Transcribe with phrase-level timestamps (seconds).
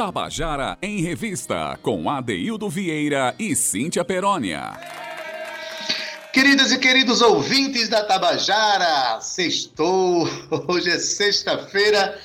[0.00, 4.72] Tabajara em Revista, com Adeildo Vieira e Cíntia Perónia.
[6.32, 10.26] Queridas e queridos ouvintes da Tabajara, sextou,
[10.68, 12.18] hoje é sexta-feira,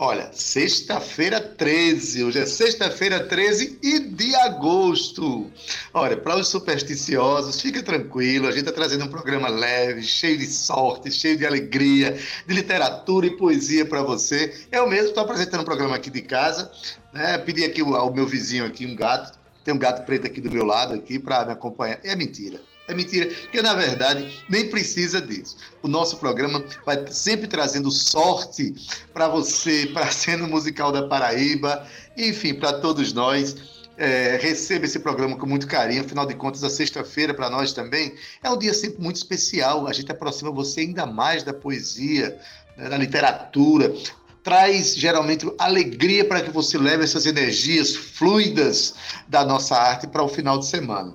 [0.00, 5.52] olha, sexta-feira 13, hoje é sexta-feira 13 e de agosto.
[5.92, 10.46] Olha, para os supersticiosos, fica tranquilo, a gente está trazendo um programa leve, cheio de
[10.46, 14.66] sorte, cheio de alegria, de literatura e poesia para você.
[14.72, 16.72] Eu mesmo estou apresentando um programa aqui de casa,
[17.12, 17.36] né?
[17.36, 20.64] Pedi aqui ao meu vizinho aqui um gato, tem um gato preto aqui do meu
[20.64, 22.00] lado aqui para me acompanhar.
[22.02, 22.58] É mentira.
[22.90, 25.56] É mentira, porque na verdade nem precisa disso.
[25.80, 28.74] O nosso programa vai sempre trazendo sorte
[29.14, 33.54] para você, para a cena musical da Paraíba, enfim, para todos nós.
[33.96, 36.00] É, receba esse programa com muito carinho.
[36.00, 39.86] Afinal de contas, a sexta-feira para nós também é um dia sempre muito especial.
[39.86, 42.36] A gente aproxima você ainda mais da poesia,
[42.76, 43.94] né, da literatura.
[44.42, 48.94] Traz geralmente alegria para que você leve essas energias fluidas
[49.28, 51.14] da nossa arte para o final de semana.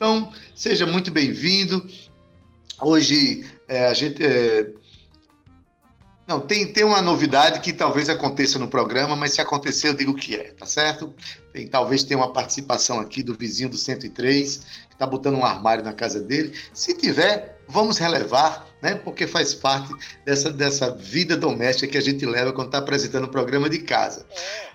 [0.00, 1.86] Então, seja muito bem-vindo.
[2.80, 4.24] Hoje é, a gente.
[4.24, 4.72] É...
[6.26, 10.14] Não, tem, tem uma novidade que talvez aconteça no programa, mas se acontecer, eu digo
[10.14, 11.12] que é, tá certo?
[11.52, 14.56] Tem, talvez tenha uma participação aqui do vizinho do 103,
[14.88, 16.58] que está botando um armário na casa dele.
[16.72, 18.94] Se tiver, vamos relevar, né?
[18.94, 19.92] Porque faz parte
[20.24, 24.24] dessa, dessa vida doméstica que a gente leva quando está apresentando o programa de casa.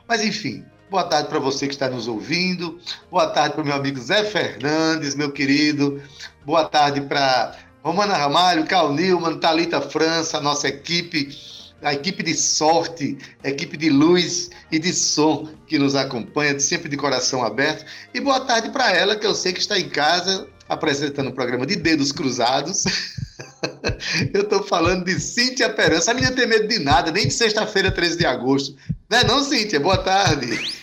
[0.08, 0.64] Mas, enfim,
[0.96, 2.80] Boa tarde para você que está nos ouvindo.
[3.12, 6.02] Boa tarde para o meu amigo Zé Fernandes, meu querido.
[6.46, 11.38] Boa tarde para Romana Ramalho, Cal Nilman, Thalita França, nossa equipe,
[11.84, 16.96] a equipe de sorte, equipe de luz e de som que nos acompanha, sempre de
[16.96, 17.86] coração aberto.
[18.14, 21.66] E boa tarde para ela, que eu sei que está em casa apresentando o programa
[21.66, 22.86] de Dedos Cruzados.
[24.34, 26.12] eu estou falando de Cíntia Perança.
[26.12, 28.78] A menina tem medo de nada, nem de sexta-feira, 13 de agosto.
[29.10, 29.78] Não é não, Cíntia?
[29.78, 30.75] Boa tarde.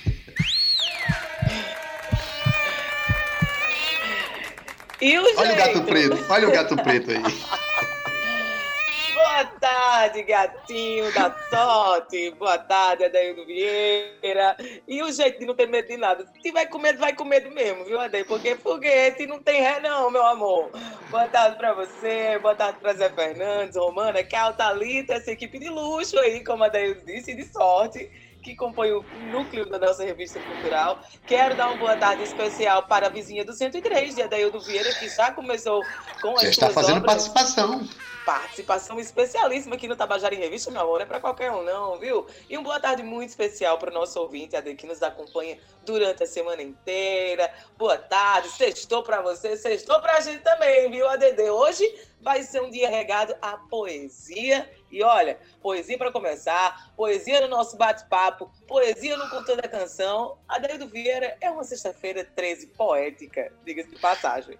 [5.02, 7.18] E o olha o gato preto, olha o gato preto aí.
[9.12, 12.30] Boa tarde, gatinho da sorte.
[12.38, 14.56] Boa tarde, Adaildo Vieira.
[14.86, 16.24] E o jeito de não ter medo de nada.
[16.24, 18.28] Se tiver com medo, vai com medo mesmo, viu, Adaildo?
[18.28, 20.70] Porque foguete não tem ré, não, meu amor.
[21.10, 25.58] Boa tarde pra você, boa tarde pra Zé Fernandes, Romana, que é Thalita, essa equipe
[25.58, 28.08] de luxo aí, como a Adaildo disse, de sorte
[28.42, 31.00] que compõe o núcleo da nossa revista cultural.
[31.26, 35.08] Quero dar uma boa tarde especial para a vizinha do 103, de Adaildo Vieira, que
[35.08, 35.82] já começou
[36.20, 37.28] com as já está fazendo obras.
[37.28, 37.88] participação.
[38.24, 41.98] Participação especialíssima aqui no Tabajara em Revista, meu amor, não é para qualquer um não,
[41.98, 42.26] viu?
[42.48, 46.22] E uma boa tarde muito especial para o nosso ouvinte, Ade, que nos acompanha durante
[46.22, 47.52] a semana inteira.
[47.76, 51.50] Boa tarde, sextou para você, sextou para a gente também, viu, ADD?
[51.50, 51.84] Hoje
[52.20, 57.78] vai ser um dia regado à poesia e olha, poesia para começar, poesia no nosso
[57.78, 60.36] bate-papo, poesia no Cultura da Canção.
[60.46, 64.58] Adeildo Vieira é uma sexta-feira 13 poética, diga-se de passagem.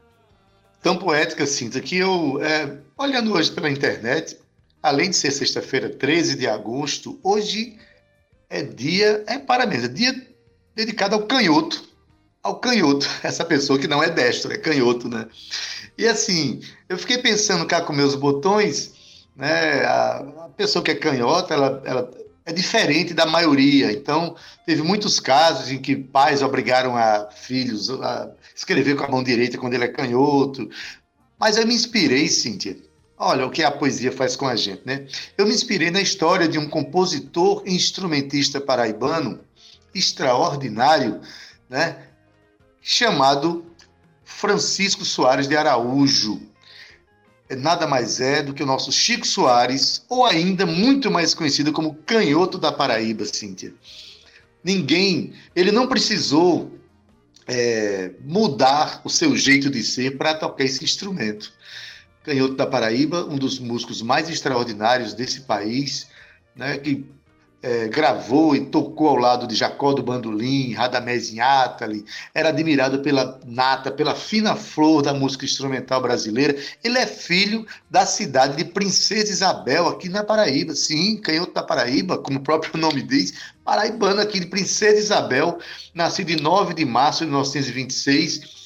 [0.83, 4.41] Tão poética, Cinta, que eu, é, olhando hoje pela internet,
[4.83, 7.79] além de ser sexta-feira 13 de agosto, hoje
[8.49, 10.15] é dia, é parabéns, é dia
[10.75, 11.93] dedicado ao canhoto.
[12.43, 15.29] Ao canhoto, essa pessoa que não é destro, é canhoto, né?
[15.99, 19.02] E assim, eu fiquei pensando cá com meus botões
[19.37, 19.85] né?
[19.85, 22.11] A, a pessoa que é canhota, ela, ela
[22.45, 23.93] é diferente da maioria.
[23.93, 29.23] Então, teve muitos casos em que pais obrigaram a filhos a escrever com a mão
[29.23, 30.69] direita quando ele é canhoto.
[31.39, 32.77] Mas eu me inspirei, Cíntia.
[33.19, 35.07] Olha o que a poesia faz com a gente, né?
[35.39, 39.41] Eu me inspirei na história de um compositor e instrumentista paraibano
[39.95, 41.21] extraordinário,
[41.69, 42.09] né?
[42.81, 43.65] Chamado
[44.25, 46.52] Francisco Soares de Araújo
[47.57, 51.95] nada mais é do que o nosso Chico Soares, ou ainda muito mais conhecido como
[52.07, 53.73] Canhoto da Paraíba, Cíntia.
[54.63, 56.79] Ninguém, ele não precisou
[57.47, 61.53] é, mudar o seu jeito de ser para tocar esse instrumento.
[62.23, 66.07] Canhoto da Paraíba, um dos músicos mais extraordinários desse país,
[66.55, 67.05] né, que
[67.63, 72.05] é, gravou e tocou ao lado de Jacó do Bandolim, Radamés Inátali,
[72.35, 76.57] era admirado pela nata, pela fina flor da música instrumental brasileira.
[76.83, 80.75] Ele é filho da cidade de Princesa Isabel, aqui na Paraíba.
[80.75, 83.33] Sim, canhoto da Paraíba, como o próprio nome diz,
[83.65, 85.59] paraibano aqui de Princesa Isabel,
[85.95, 88.63] nascido em 9 de março de 1926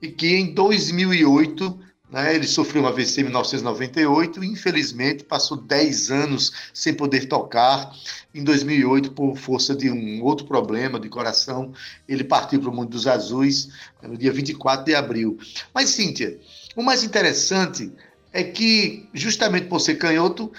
[0.00, 2.34] e que em 2008 né?
[2.34, 7.92] Ele sofreu uma AVC em 1998 e, infelizmente, passou 10 anos sem poder tocar.
[8.34, 11.72] Em 2008, por força de um outro problema de coração,
[12.08, 13.68] ele partiu para o mundo dos azuis
[14.00, 15.38] né, no dia 24 de abril.
[15.74, 16.38] Mas, Cíntia,
[16.76, 17.90] o mais interessante
[18.32, 20.52] é que, justamente por ser canhoto,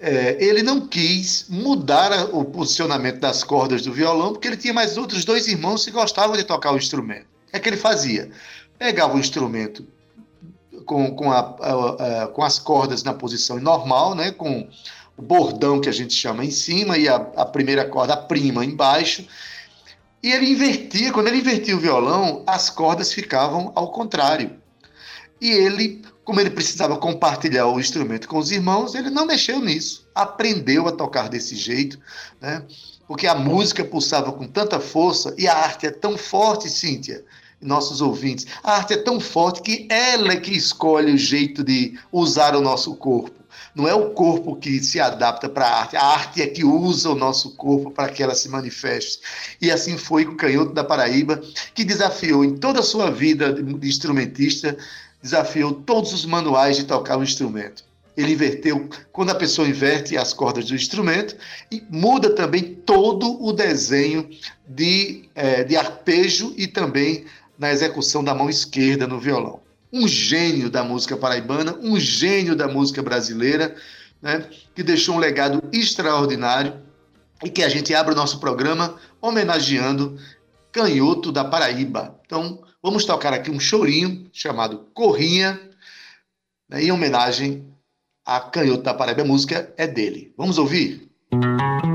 [0.00, 4.96] é, ele não quis mudar o posicionamento das cordas do violão, porque ele tinha mais
[4.96, 7.26] outros dois irmãos que gostavam de tocar o instrumento.
[7.46, 8.30] O que é que ele fazia?
[8.78, 9.86] Pegava o instrumento
[10.84, 14.68] com, com, a, a, a, com as cordas na posição normal, né, com
[15.16, 18.64] o bordão que a gente chama em cima e a, a primeira corda, a prima,
[18.64, 19.26] embaixo.
[20.22, 24.58] E ele invertia, quando ele invertia o violão, as cordas ficavam ao contrário.
[25.40, 30.08] E ele, como ele precisava compartilhar o instrumento com os irmãos, ele não mexeu nisso.
[30.14, 31.98] Aprendeu a tocar desse jeito,
[32.40, 32.62] né?
[33.06, 37.22] Porque a música pulsava com tanta força e a arte é tão forte, Cíntia,
[37.60, 38.46] nossos ouvintes.
[38.62, 42.60] A arte é tão forte que ela é que escolhe o jeito de usar o
[42.60, 43.44] nosso corpo.
[43.74, 47.10] Não é o corpo que se adapta para a arte, a arte é que usa
[47.10, 49.18] o nosso corpo para que ela se manifeste.
[49.60, 51.42] E assim foi com o Canhoto da Paraíba,
[51.74, 54.76] que desafiou em toda a sua vida de instrumentista,
[55.20, 57.82] desafiou todos os manuais de tocar o instrumento.
[58.16, 61.36] Ele inverteu, quando a pessoa inverte as cordas do instrumento,
[61.68, 64.30] e muda também todo o desenho
[64.68, 67.24] de, é, de arpejo e também
[67.58, 69.64] na execução da mão esquerda no violão
[69.94, 73.76] um gênio da música paraibana, um gênio da música brasileira,
[74.20, 76.82] né, que deixou um legado extraordinário
[77.44, 80.18] e que a gente abre o nosso programa homenageando
[80.72, 82.20] Canhoto da Paraíba.
[82.26, 85.60] Então, vamos tocar aqui um chorinho chamado Corrinha,
[86.68, 87.72] né, em homenagem
[88.26, 89.22] a Canhoto da Paraíba.
[89.22, 90.34] A música é dele.
[90.36, 91.08] Vamos ouvir?
[91.32, 91.93] Música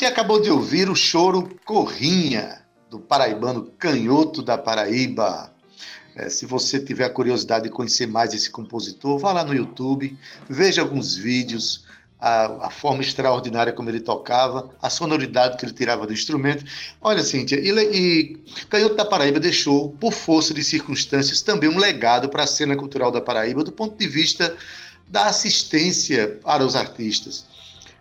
[0.00, 5.52] Você acabou de ouvir o choro Corrinha, do paraibano Canhoto da Paraíba.
[6.16, 10.18] É, se você tiver a curiosidade de conhecer mais esse compositor, vá lá no YouTube,
[10.48, 11.84] veja alguns vídeos,
[12.18, 16.64] a, a, forma extraordinária como ele tocava, a sonoridade que ele tirava do instrumento.
[17.02, 22.30] Olha, Cíntia, e, e Canhoto da Paraíba deixou, por força de circunstâncias, também um legado
[22.30, 24.56] para a cena cultural da Paraíba, do ponto de vista
[25.06, 27.49] da assistência para os artistas.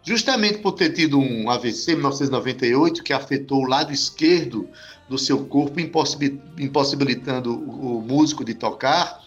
[0.10, 4.68] Justamente por ter tido um AVC em 1998 que afetou o lado esquerdo
[5.08, 9.24] do seu corpo, impossibilitando o músico de tocar,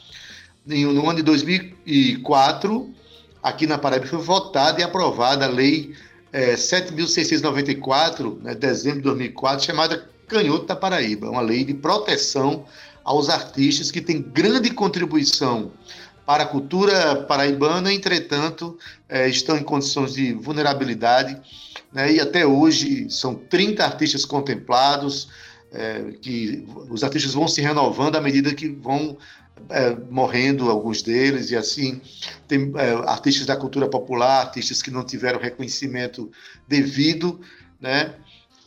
[0.67, 2.93] no ano de 2004,
[3.41, 5.95] aqui na Paraíba foi votada e aprovada a Lei
[6.33, 12.65] é, 7.694, né, dezembro de 2004, chamada Canhoto da Paraíba, uma lei de proteção
[13.05, 15.71] aos artistas que tem grande contribuição
[16.25, 21.41] para a cultura paraibana, entretanto, é, estão em condições de vulnerabilidade,
[21.93, 25.29] né, e até hoje são 30 artistas contemplados,
[25.73, 29.17] é, que os artistas vão se renovando à medida que vão
[29.69, 32.01] é, morrendo alguns deles, e assim,
[32.47, 36.31] tem é, artistas da cultura popular, artistas que não tiveram reconhecimento
[36.69, 37.41] devido,
[37.81, 38.15] né?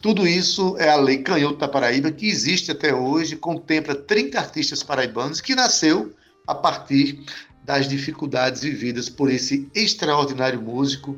[0.01, 4.83] Tudo isso é a Lei Canhoto da Paraíba, que existe até hoje, contempla 30 artistas
[4.83, 6.13] paraibanos, que nasceu
[6.47, 7.23] a partir
[7.63, 11.17] das dificuldades vividas por esse extraordinário músico,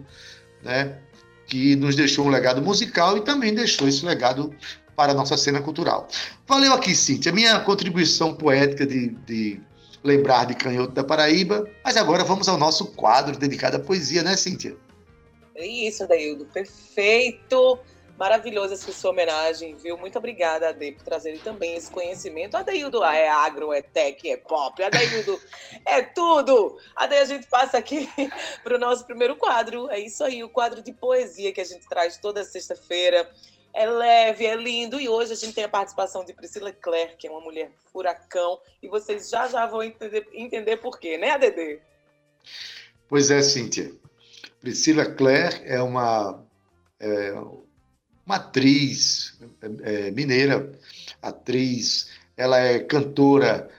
[0.63, 0.97] né?
[1.45, 4.53] Que nos deixou um legado musical e também deixou esse legado
[4.95, 6.07] para a nossa cena cultural.
[6.47, 9.59] Valeu aqui, Cíntia, minha contribuição poética de, de
[10.03, 14.35] lembrar de Canhoto da Paraíba, mas agora vamos ao nosso quadro dedicado à poesia, né,
[14.35, 14.75] Cíntia?
[15.55, 17.79] É isso, Daildo, perfeito!
[18.17, 19.95] Maravilhosa essa sua homenagem, viu?
[19.95, 22.57] Muito obrigada, Ade, por trazer também esse conhecimento.
[22.57, 24.81] Adaildo é agro, é tech, é pop.
[24.81, 25.39] Adaildo
[25.85, 26.79] é tudo.
[26.95, 28.09] Ade, a gente passa aqui
[28.63, 29.87] para o nosso primeiro quadro.
[29.91, 33.29] É isso aí, o quadro de poesia que a gente traz toda sexta-feira
[33.71, 34.99] é leve, é lindo.
[34.99, 38.59] E hoje a gente tem a participação de Priscila Clare, que é uma mulher furacão.
[38.81, 41.79] E vocês já já vão entender, entender por quê, né, Adede?
[43.07, 43.91] Pois é, Cíntia.
[44.59, 46.43] Priscila Clare é uma,
[46.99, 47.31] é,
[48.27, 49.39] uma atriz
[49.83, 50.69] é, mineira,
[51.21, 53.69] atriz, ela é cantora,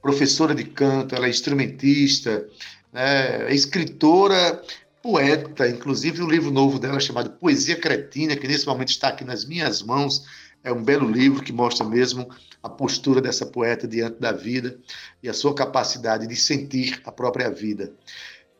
[0.00, 2.46] professora de canto, ela é instrumentista,
[2.92, 4.62] né, é escritora
[5.02, 9.44] poeta, inclusive o livro novo dela chamado Poesia Cretina, que nesse momento está aqui nas
[9.44, 10.24] minhas mãos,
[10.62, 12.28] é um belo livro que mostra mesmo
[12.62, 14.78] a postura dessa poeta diante da vida
[15.22, 17.92] e a sua capacidade de sentir a própria vida.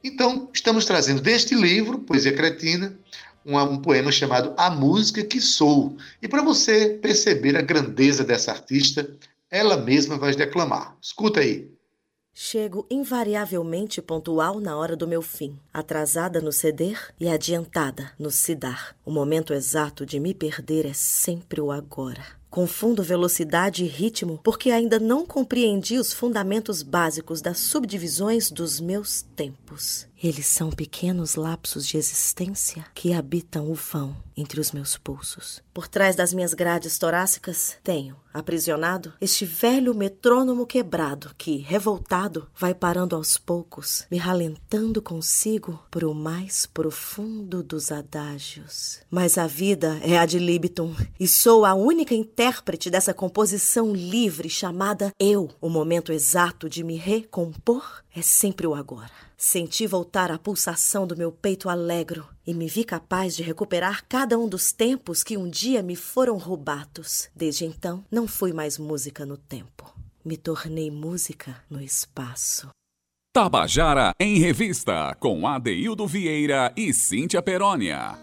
[0.02, 2.96] Então, estamos trazendo deste livro, Poesia Cretina,
[3.46, 5.96] um, um poema chamado A Música que Sou.
[6.20, 9.08] E para você perceber a grandeza dessa artista,
[9.50, 10.96] ela mesma vai declamar.
[11.00, 11.70] Escuta aí.
[12.38, 18.54] Chego invariavelmente pontual na hora do meu fim, atrasada no ceder e adiantada no se
[18.54, 18.94] dar.
[19.06, 22.22] O momento exato de me perder é sempre o agora.
[22.50, 29.22] Confundo velocidade e ritmo porque ainda não compreendi os fundamentos básicos das subdivisões dos meus
[29.34, 30.06] tempos.
[30.22, 35.62] Eles são pequenos lapsos de existência que habitam o vão entre os meus pulsos.
[35.72, 42.74] Por trás das minhas grades torácicas, tenho, aprisionado, este velho metrônomo quebrado que, revoltado, vai
[42.74, 49.00] parando aos poucos, me ralentando consigo por o mais profundo dos adágios.
[49.10, 54.48] Mas a vida é a de Libitum e sou a única intérprete dessa composição livre
[54.48, 55.50] chamada eu.
[55.60, 59.10] O momento exato de me recompor é sempre o agora.
[59.36, 64.38] Senti voltar a pulsação do meu peito alegro e me vi capaz de recuperar cada
[64.38, 67.28] um dos tempos que um dia me foram roubados.
[67.36, 69.94] Desde então, não fui mais música no tempo.
[70.24, 72.70] Me tornei música no espaço.
[73.34, 78.18] Tabajara em Revista, com Adeildo Vieira e Cíntia Perónia.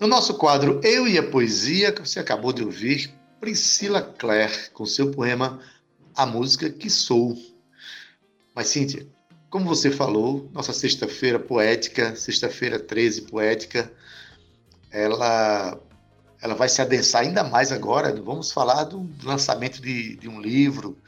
[0.00, 4.86] No nosso quadro Eu e a Poesia, que você acabou de ouvir, Priscila Clare, com
[4.86, 5.60] seu poema
[6.16, 7.36] A Música Que Sou.
[8.58, 9.06] Mas, Cíntia,
[9.48, 13.88] como você falou, nossa sexta-feira poética, sexta-feira 13 poética,
[14.90, 15.78] ela,
[16.42, 18.12] ela vai se adensar ainda mais agora.
[18.20, 20.98] Vamos falar do lançamento de, de um livro,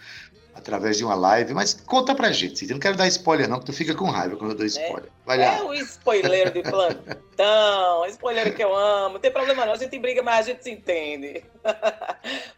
[0.55, 2.65] através de uma live, mas conta pra gente.
[2.65, 4.69] Eu não quero dar spoiler, não, porque tu fica com raiva quando eu dou é.
[4.69, 5.11] spoiler.
[5.27, 5.57] Vai lá.
[5.57, 9.15] É o spoiler de plantão, spoiler que eu amo.
[9.15, 11.43] Não tem problema não, a gente briga, mas a gente se entende.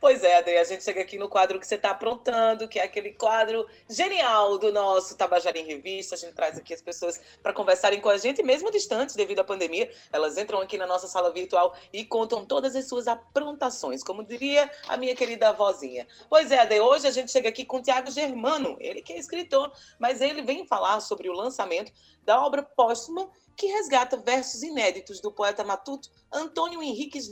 [0.01, 2.85] Pois é, Adri, a gente chega aqui no quadro que você está aprontando, que é
[2.85, 6.15] aquele quadro genial do nosso Tabajara em Revista.
[6.15, 9.45] A gente traz aqui as pessoas para conversarem com a gente, mesmo distantes devido à
[9.45, 9.91] pandemia.
[10.13, 14.71] Elas entram aqui na nossa sala virtual e contam todas as suas aprontações, como diria
[14.89, 16.07] a minha querida vozinha.
[16.29, 19.19] Pois é, Adri, hoje a gente chega aqui com o Tiago Germano, ele que é
[19.19, 21.93] escritor, mas ele vem falar sobre o lançamento
[22.25, 27.29] da obra póstuma que resgata versos inéditos do poeta matuto Antônio Henriques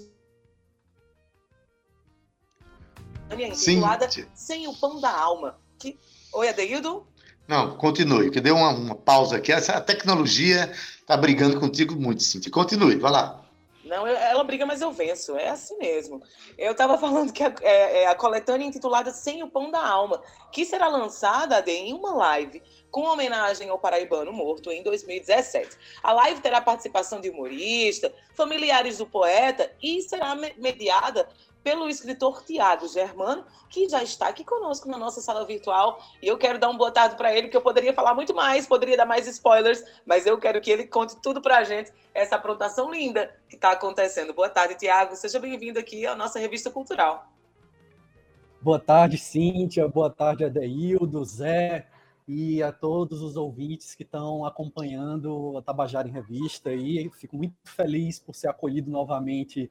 [3.39, 4.27] intitulada Sim.
[4.35, 5.59] Sem o Pão da Alma.
[5.79, 5.99] Que...
[6.33, 7.07] Oi, Adeildo?
[7.47, 9.51] Não, continue, que deu uma, uma pausa aqui.
[9.51, 10.71] Essa tecnologia
[11.01, 12.51] está brigando contigo muito, Cintia.
[12.51, 13.45] Continue, vai lá.
[13.91, 15.37] Não, ela briga, mas eu venço.
[15.37, 16.23] É assim mesmo.
[16.57, 20.23] Eu estava falando que a, é, é, a coletânea intitulada Sem o Pão da Alma,
[20.53, 25.77] que será lançada em uma live com homenagem ao paraibano morto em 2017.
[26.05, 31.29] A live terá participação de humorista, familiares do poeta e será mediada
[31.63, 36.03] pelo escritor Tiago Germano, que já está aqui conosco na nossa sala virtual.
[36.23, 38.67] E eu quero dar um boa tarde para ele, que eu poderia falar muito mais,
[38.67, 42.37] poderia dar mais spoilers, mas eu quero que ele conte tudo para a gente, essa
[42.37, 44.33] aprontação linda que está acontecendo.
[44.33, 45.15] Boa tarde, Tiago.
[45.17, 47.31] Seja bem-vindo aqui à nossa revista cultural.
[48.61, 49.89] Boa tarde, Cíntia.
[49.89, 51.87] Boa tarde, Adeildo, Zé
[52.29, 56.73] e a todos os ouvintes que estão acompanhando a Tabajara em Revista.
[56.73, 59.71] E fico muito feliz por ser acolhido novamente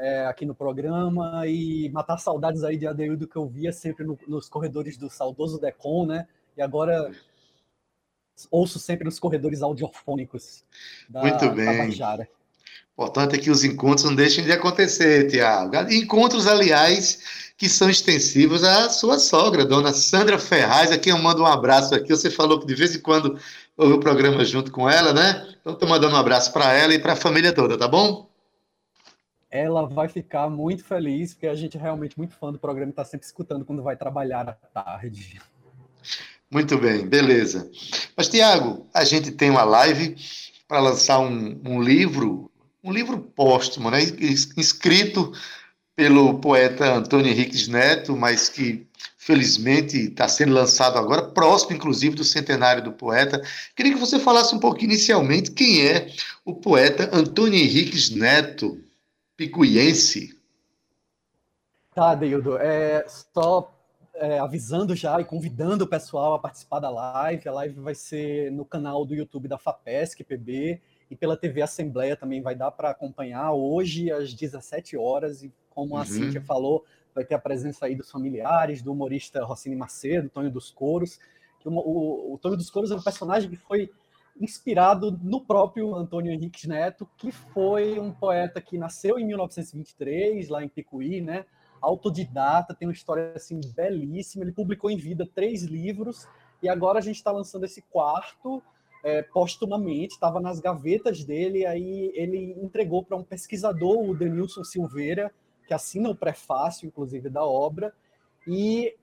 [0.00, 4.18] é, aqui no programa e matar saudades aí de Adeildo que eu via sempre no,
[4.26, 6.26] nos corredores do saudoso Decon, né?
[6.56, 7.10] E agora
[8.50, 10.64] ouço sempre nos corredores audiofônicos
[11.08, 11.66] da Muito bem.
[11.66, 12.28] Tabajara.
[12.92, 15.74] Importante é que os encontros não deixem de acontecer, Tiago.
[15.90, 21.42] Encontros, aliás, que são extensivos à sua sogra, dona Sandra Ferraz, a quem eu mando
[21.42, 22.08] um abraço aqui.
[22.08, 23.38] Você falou que de vez em quando
[23.76, 25.46] ouve o programa junto com ela, né?
[25.60, 28.29] Então, estou mandando um abraço para ela e para a família toda, tá bom?
[29.50, 32.92] Ela vai ficar muito feliz, porque a gente é realmente muito fã do programa e
[32.92, 35.40] está sempre escutando quando vai trabalhar à tarde.
[36.50, 37.70] Muito bem, beleza.
[38.16, 40.16] Mas, Tiago, a gente tem uma live
[40.68, 42.50] para lançar um, um, livro,
[42.82, 44.00] um livro póstumo, né?
[44.56, 45.32] escrito
[45.96, 48.86] pelo poeta Antônio Henriques Neto, mas que
[49.18, 53.40] felizmente está sendo lançado agora, próximo, inclusive, do centenário do poeta.
[53.76, 56.08] Queria que você falasse um pouquinho inicialmente quem é
[56.44, 58.80] o poeta Antônio Henriques Neto
[59.40, 60.38] picuiense.
[61.94, 62.58] Tá, Deildo.
[62.58, 63.74] É, só
[64.12, 67.48] é, avisando já e convidando o pessoal a participar da live.
[67.48, 72.14] A live vai ser no canal do YouTube da FAPESC PB e pela TV Assembleia
[72.18, 75.42] também vai dar para acompanhar hoje às 17 horas.
[75.42, 76.04] E como a uhum.
[76.04, 80.70] Cíntia falou, vai ter a presença aí dos familiares, do humorista Rossini Macedo, Tonho dos
[80.70, 81.18] Coros.
[81.60, 83.90] Que o, o, o Tonho dos Coros é um personagem que foi
[84.40, 90.64] inspirado no próprio Antônio Henrique Neto, que foi um poeta que nasceu em 1923, lá
[90.64, 91.44] em Picuí, né?
[91.80, 94.44] Autodidata, tem uma história assim belíssima.
[94.44, 96.26] Ele publicou em vida três livros
[96.62, 98.62] e agora a gente está lançando esse quarto
[99.04, 100.14] é, postumamente.
[100.14, 105.32] Estava nas gavetas dele, aí ele entregou para um pesquisador, o Denilson Silveira,
[105.66, 107.92] que assina o prefácio, inclusive, da obra.
[108.46, 108.94] E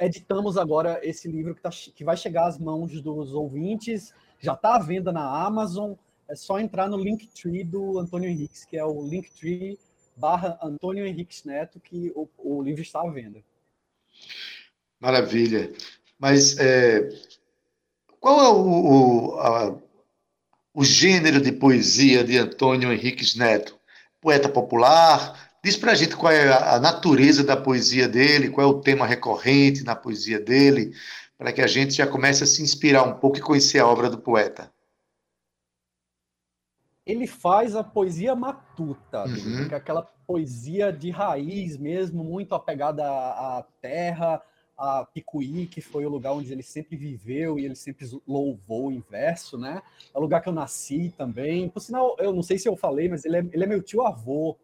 [0.00, 4.76] editamos agora esse livro que, tá, que vai chegar às mãos dos ouvintes já está
[4.76, 5.94] à venda na Amazon.
[6.28, 9.78] É só entrar no Linktree do Antônio Henriques, que é o Linktree
[10.16, 13.42] barra Antônio Henriques Neto, que o, o livro está à venda.
[15.00, 15.72] Maravilha.
[16.18, 17.08] Mas é,
[18.20, 19.78] qual é o, o, a,
[20.74, 23.78] o gênero de poesia de Antônio Henriques Neto?
[24.20, 25.51] Poeta popular?
[25.64, 29.06] Diz para a gente qual é a, natureza da poesia dele, qual é o tema
[29.06, 30.92] recorrente na poesia dele,
[31.38, 34.10] para que a gente já comece a se inspirar um pouco e conhecer a obra
[34.10, 34.72] do poeta?
[37.06, 39.68] Ele faz a poesia matuta, uhum.
[39.70, 44.42] é aquela poesia de raiz mesmo, muito apegada à terra,
[44.76, 49.02] a Picuí, que foi o lugar onde ele sempre viveu e ele sempre louvou em
[49.08, 49.80] verso, né?
[50.12, 51.68] É o lugar que eu nasci também.
[51.68, 54.02] Por sinal, eu não sei se eu falei, mas ele é, ele é meu tio
[54.02, 54.56] avô.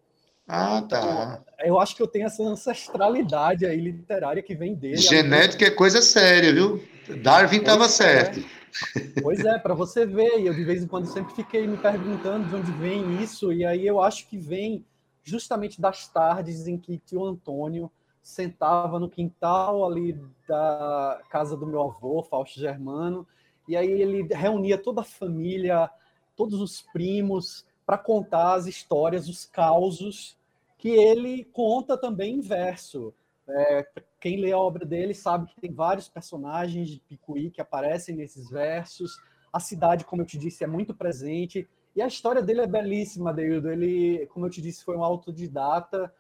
[0.49, 1.43] Ah, tá.
[1.61, 4.97] Eu acho que eu tenho essa ancestralidade aí literária que vem dele.
[4.97, 6.83] Genética é coisa séria, viu?
[7.23, 7.89] Darwin estava é.
[7.89, 8.43] certo.
[9.23, 12.49] Pois é, para você ver, e eu de vez em quando sempre fiquei me perguntando
[12.49, 14.85] de onde vem isso, e aí eu acho que vem
[15.23, 17.91] justamente das tardes em que tio Antônio
[18.23, 23.27] sentava no quintal ali da casa do meu avô, Fausto Germano,
[23.67, 25.91] e aí ele reunia toda a família,
[26.35, 30.38] todos os primos, para contar as histórias, os causos
[30.79, 33.13] que ele conta também em verso.
[33.49, 33.87] É,
[34.21, 38.49] quem lê a obra dele sabe que tem vários personagens de Picuí que aparecem nesses
[38.49, 39.21] versos.
[39.53, 41.69] A cidade, como eu te disse, é muito presente.
[41.97, 43.71] E a história dele é belíssima, Deildo.
[43.71, 46.13] Ele, como eu te disse, foi um autodidata.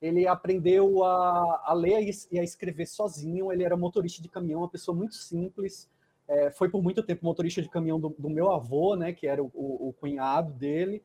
[0.00, 3.52] Ele aprendeu a, a ler e a escrever sozinho.
[3.52, 5.90] Ele era motorista de caminhão, uma pessoa muito simples.
[6.26, 9.42] É, foi por muito tempo motorista de caminhão do, do meu avô, né, que era
[9.42, 11.02] o, o, o cunhado dele.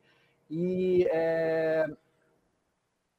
[0.50, 1.90] E é,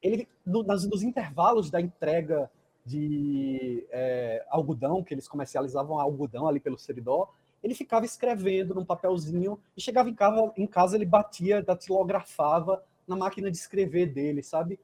[0.01, 2.49] ele no, nas, nos intervalos da entrega
[2.85, 7.29] de é, algodão, que eles comercializavam algodão ali pelo Seridó,
[7.61, 13.15] ele ficava escrevendo num papelzinho e chegava em casa, em casa ele batia, datilografava na
[13.15, 14.79] máquina de escrever dele, sabe?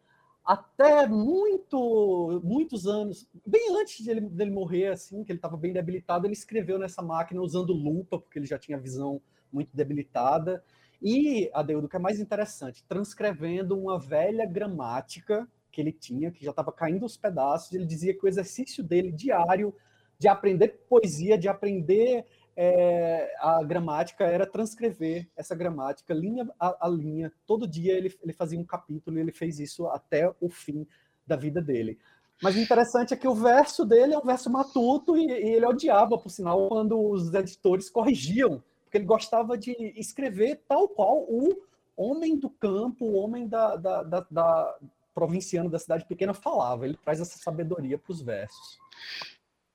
[0.46, 6.28] até muito, muitos anos, bem antes dele, dele morrer, assim, que ele estava bem debilitado,
[6.28, 9.20] ele escreveu nessa máquina usando lupa, porque ele já tinha visão
[9.52, 10.64] muito debilitada.
[11.08, 16.44] E, Adeudo, o que é mais interessante, transcrevendo uma velha gramática que ele tinha, que
[16.44, 19.72] já estava caindo aos pedaços, ele dizia que o exercício dele diário
[20.18, 22.26] de aprender poesia, de aprender
[22.58, 27.32] é, a gramática, era transcrever essa gramática linha a, a, linha.
[27.46, 30.88] Todo dia ele, ele fazia um capítulo e ele fez isso até o fim
[31.28, 32.00] da vida dele.
[32.42, 35.68] Mas o interessante é que o verso dele é um verso matuto e, e ele
[35.68, 38.64] odiava, por sinal, quando os editores corrigiam,
[38.96, 41.54] porque ele gostava de escrever tal qual o
[41.98, 44.76] homem do campo, o homem da, da, da, da
[45.14, 46.86] provinciano da cidade pequena falava.
[46.86, 48.78] Ele traz essa sabedoria para os versos.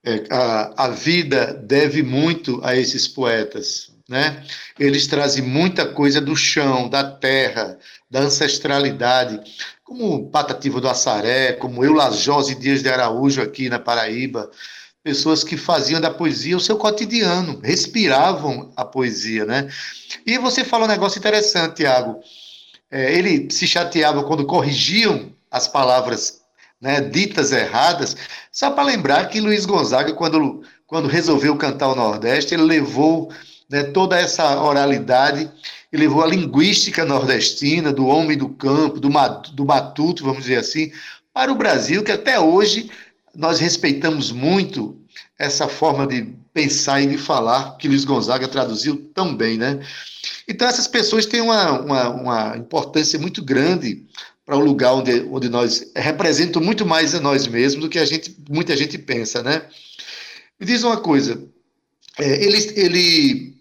[0.05, 4.43] É, a, a vida deve muito a esses poetas, né?
[4.79, 7.79] Eles trazem muita coisa do chão, da terra,
[8.11, 9.41] da ancestralidade,
[9.85, 14.51] como Patativa do Assaré, como Eulajose Dias de Araújo aqui na Paraíba,
[15.03, 19.69] pessoas que faziam da poesia o seu cotidiano, respiravam a poesia, né?
[20.27, 22.21] E você falou um negócio interessante, Tiago.
[22.91, 26.41] É, ele se chateava quando corrigiam as palavras
[26.81, 28.17] né, ditas erradas,
[28.51, 33.31] só para lembrar que Luiz Gonzaga, quando, quando resolveu cantar o Nordeste, ele levou
[33.69, 35.51] né, toda essa oralidade
[35.93, 39.09] e levou a linguística nordestina, do homem do campo, do,
[39.53, 40.93] do matuto, vamos dizer assim,
[41.33, 42.91] para o Brasil, que até hoje
[43.35, 44.99] nós respeitamos muito
[45.39, 49.81] essa forma de pensar e de falar que Luiz Gonzaga traduziu tão bem, né?
[50.49, 54.05] Então essas pessoas têm uma, uma, uma importância muito grande
[54.45, 58.05] para um lugar onde, onde nós representam muito mais a nós mesmos do que a
[58.05, 59.63] gente, muita gente pensa, né?
[60.59, 61.43] Me diz uma coisa,
[62.19, 63.55] é, ele, ele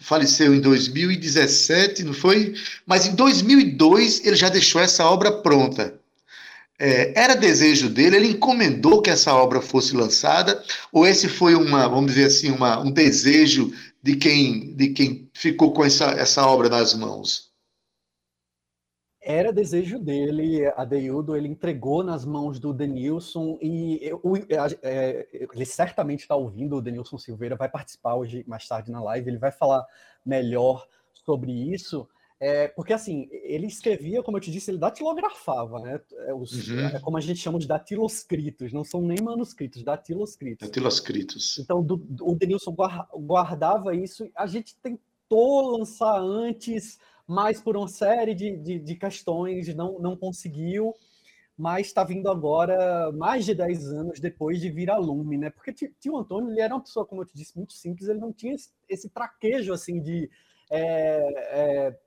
[0.00, 2.54] faleceu em 2017, não foi?
[2.86, 5.94] Mas em 2002 ele já deixou essa obra pronta.
[6.78, 11.88] É, era desejo dele, ele encomendou que essa obra fosse lançada, ou esse foi uma,
[11.88, 16.68] vamos dizer assim, uma, um desejo de quem, de quem ficou com essa, essa obra
[16.68, 17.54] nas mãos?
[19.24, 24.20] era desejo dele, Adeildo, ele entregou nas mãos do Denilson e eu,
[24.82, 29.30] é, ele certamente está ouvindo, o Denilson Silveira vai participar hoje, mais tarde na live,
[29.30, 29.86] ele vai falar
[30.24, 32.06] melhor sobre isso,
[32.44, 36.00] é, porque assim, ele escrevia, como eu te disse, ele datilografava, né?
[36.26, 36.80] É, os, uhum.
[36.80, 40.68] é como a gente chama de datiloscritos, não são nem manuscritos, datiloscritos.
[40.68, 41.58] Datiloscritos.
[41.58, 42.74] Então, do, do, o Denilson
[43.14, 49.74] guardava isso, a gente tentou lançar antes mas por uma série de, de, de questões
[49.74, 50.94] não, não conseguiu,
[51.56, 55.50] mas está vindo agora mais de 10 anos depois de vir a lume, né?
[55.50, 58.32] Porque tio Antônio ele era uma pessoa, como eu te disse, muito simples, ele não
[58.32, 60.30] tinha esse, esse traquejo assim de
[60.70, 61.98] é, é,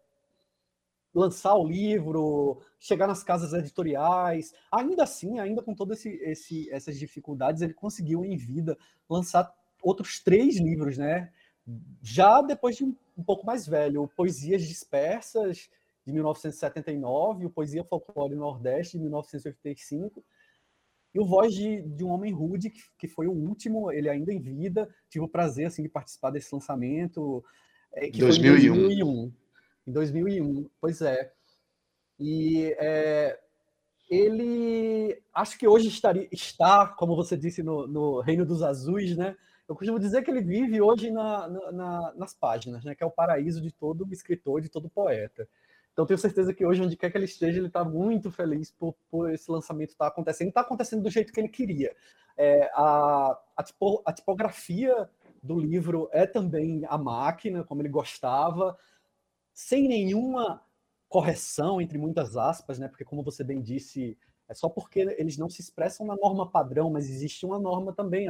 [1.18, 4.54] lançar o livro, chegar nas casas editoriais.
[4.72, 8.78] Ainda assim, ainda com todas esse, esse, essas dificuldades, ele conseguiu em vida
[9.10, 11.32] lançar outros três livros, né?
[12.02, 15.70] Já depois de um um pouco mais velho, Poesias Dispersas,
[16.06, 20.24] de 1979, o Poesia Folclore Nordeste, de 1985,
[21.14, 24.32] e o Voz de, de um Homem Rude, que, que foi o último, ele ainda
[24.32, 27.44] em vida, tive o prazer assim, de participar desse lançamento,
[27.92, 28.60] é, que 2001.
[28.60, 29.34] foi em 2001.
[29.88, 31.32] Em 2001, pois é.
[32.20, 33.40] E é,
[34.10, 39.36] ele, acho que hoje estaria, está, como você disse, no, no Reino dos Azuis, né?
[39.68, 42.96] Eu costumo dizer que ele vive hoje na, na, nas páginas, né?
[42.96, 45.48] que é o paraíso de todo escritor, de todo poeta.
[45.92, 48.96] Então, tenho certeza que hoje, onde quer que ele esteja, ele está muito feliz por,
[49.12, 50.48] por esse lançamento estar tá acontecendo.
[50.48, 51.94] Está acontecendo do jeito que ele queria.
[52.38, 55.10] É, a, a, tipo, a tipografia
[55.44, 58.78] do livro é também a máquina, como ele gostava,
[59.58, 60.62] sem nenhuma
[61.10, 62.88] correção, entre muitas aspas, né?
[62.88, 64.16] porque, como você bem disse,
[64.48, 68.28] é só porque eles não se expressam na norma padrão, mas existe uma norma também.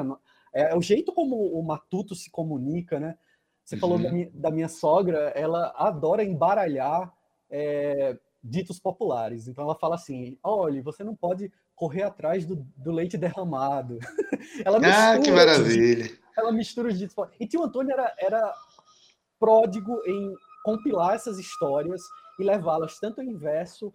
[0.53, 3.17] É, é o jeito como o matuto se comunica, né?
[3.65, 3.81] Você uhum.
[3.81, 7.13] falou da minha, da minha, sogra, ela adora embaralhar
[7.49, 9.49] é, ditos populares.
[9.49, 13.99] Então ela fala assim: olha, você não pode correr atrás do, do leite derramado.
[14.63, 16.09] ela mistura, ah, que maravilha!
[16.37, 17.15] Ela mistura os ditos.
[17.37, 18.53] E tio Antônio era, era
[19.37, 20.33] pródigo em
[20.67, 22.01] compilar essas histórias
[22.37, 23.93] e levá-las tanto em verso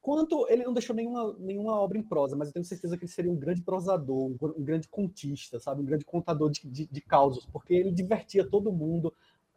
[0.00, 3.12] quanto ele não deixou nenhuma, nenhuma obra em prosa, mas eu tenho certeza que ele
[3.12, 5.82] seria um grande prosador, um, grande contista, sabe?
[5.82, 9.12] Um grande contador de, de, de causos, porque ele divertia todo mundo.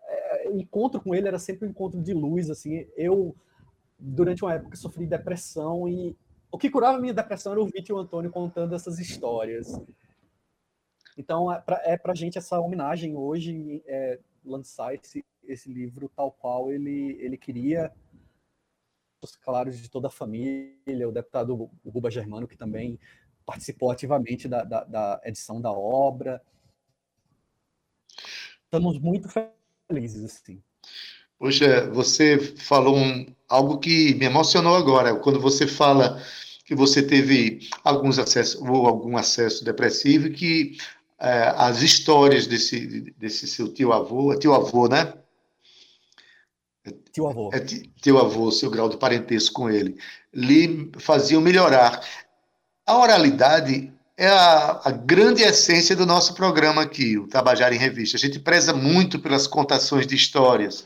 [0.08, 2.86] É, o encontro com ele era sempre um encontro de luz, assim.
[2.98, 3.34] Eu,
[3.98, 6.18] durante uma época, sofri depressão e
[6.52, 9.80] o que curava minha depressão era ouvir o Antônio contando essas histórias.
[11.16, 16.32] Então, é para é a gente essa homenagem hoje, é, lançar esse, esse livro tal
[16.32, 17.92] qual ele, ele queria
[19.44, 23.00] claros de toda a família, o deputado Ruba Germano, que também
[23.46, 26.42] participou ativamente da, da, da edição da obra.
[28.64, 29.28] Estamos muito
[29.88, 30.62] felizes, assim.
[31.38, 36.22] Poxa, você falou um, algo que me emocionou agora, quando você fala
[36.66, 40.78] que você teve alguns acessos, ou algum acesso depressivo que
[41.18, 45.14] é, as histórias desse, desse seu tio-avô, tio-avô, né?
[47.12, 47.50] Tio-avô.
[47.54, 47.60] É
[48.02, 49.98] tio-avô, seu grau de parentesco com ele,
[50.34, 52.04] lhe faziam melhorar.
[52.86, 58.18] A oralidade é a, a, grande essência do nosso programa aqui, o Tabajara em Revista.
[58.18, 60.86] A gente preza muito pelas contações de histórias.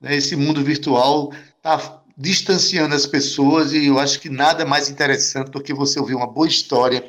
[0.00, 0.16] Né?
[0.16, 5.62] Esse mundo virtual está distanciando as pessoas e eu acho que nada mais interessante do
[5.62, 7.04] que você ouvir uma boa história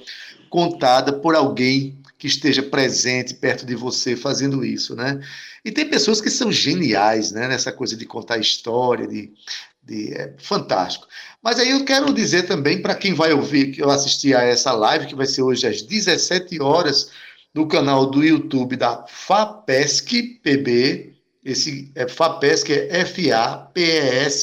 [0.49, 5.19] contada por alguém que esteja presente perto de você fazendo isso, né?
[5.65, 7.47] E tem pessoas que são geniais, né?
[7.47, 9.33] Nessa coisa de contar história, de,
[9.81, 11.07] de é fantástico.
[11.41, 14.71] Mas aí eu quero dizer também para quem vai ouvir, que eu assisti a essa
[14.71, 17.09] live, que vai ser hoje às 17 horas,
[17.55, 24.35] no canal do YouTube da FAPESC PB, esse é FAPESC é F-A-P-E-S-Q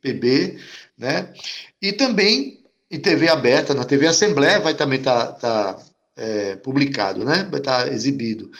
[0.00, 0.56] PB,
[0.96, 1.34] né?
[1.82, 7.24] E também em TV aberta, na TV Assembleia vai também estar tá, tá é, publicado,
[7.24, 7.44] né?
[7.44, 8.50] vai estar exibido.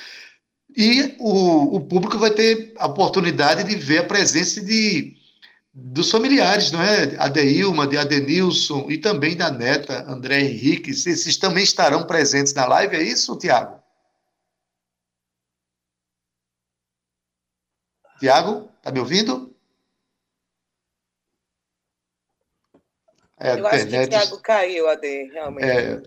[0.76, 5.14] E o, o público vai ter a oportunidade de ver a presença de,
[5.72, 7.14] dos familiares, não é?
[7.18, 10.90] Adeilma, de Adenilson e também da neta André Henrique.
[10.90, 13.82] Esses também estarão presentes na live, é isso, Tiago?
[18.18, 19.52] Tiago, está me ouvindo?
[23.38, 23.74] É, Eu internet...
[23.74, 25.68] acho que o Tiago caiu, Ade, realmente.
[25.68, 26.00] É,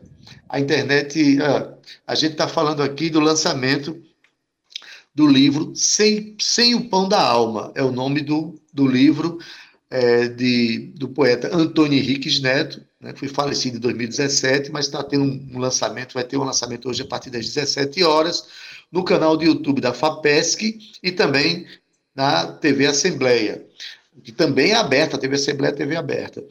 [0.49, 1.37] a internet.
[2.05, 4.01] a gente está falando aqui do lançamento
[5.13, 9.39] do livro Sem, Sem o Pão da Alma, é o nome do, do livro
[9.89, 15.23] é, de, do poeta Antônio Henriques Neto, né, foi falecido em 2017, mas está tendo
[15.23, 18.47] um, lançamento, vai ter um lançamento hoje a partir das 17 horas,
[18.91, 21.65] no canal do YouTube da FAPESC e também
[22.13, 23.65] na TV Assembleia,
[24.23, 26.43] que também é aberta, a TV Assembleia é TV aberta.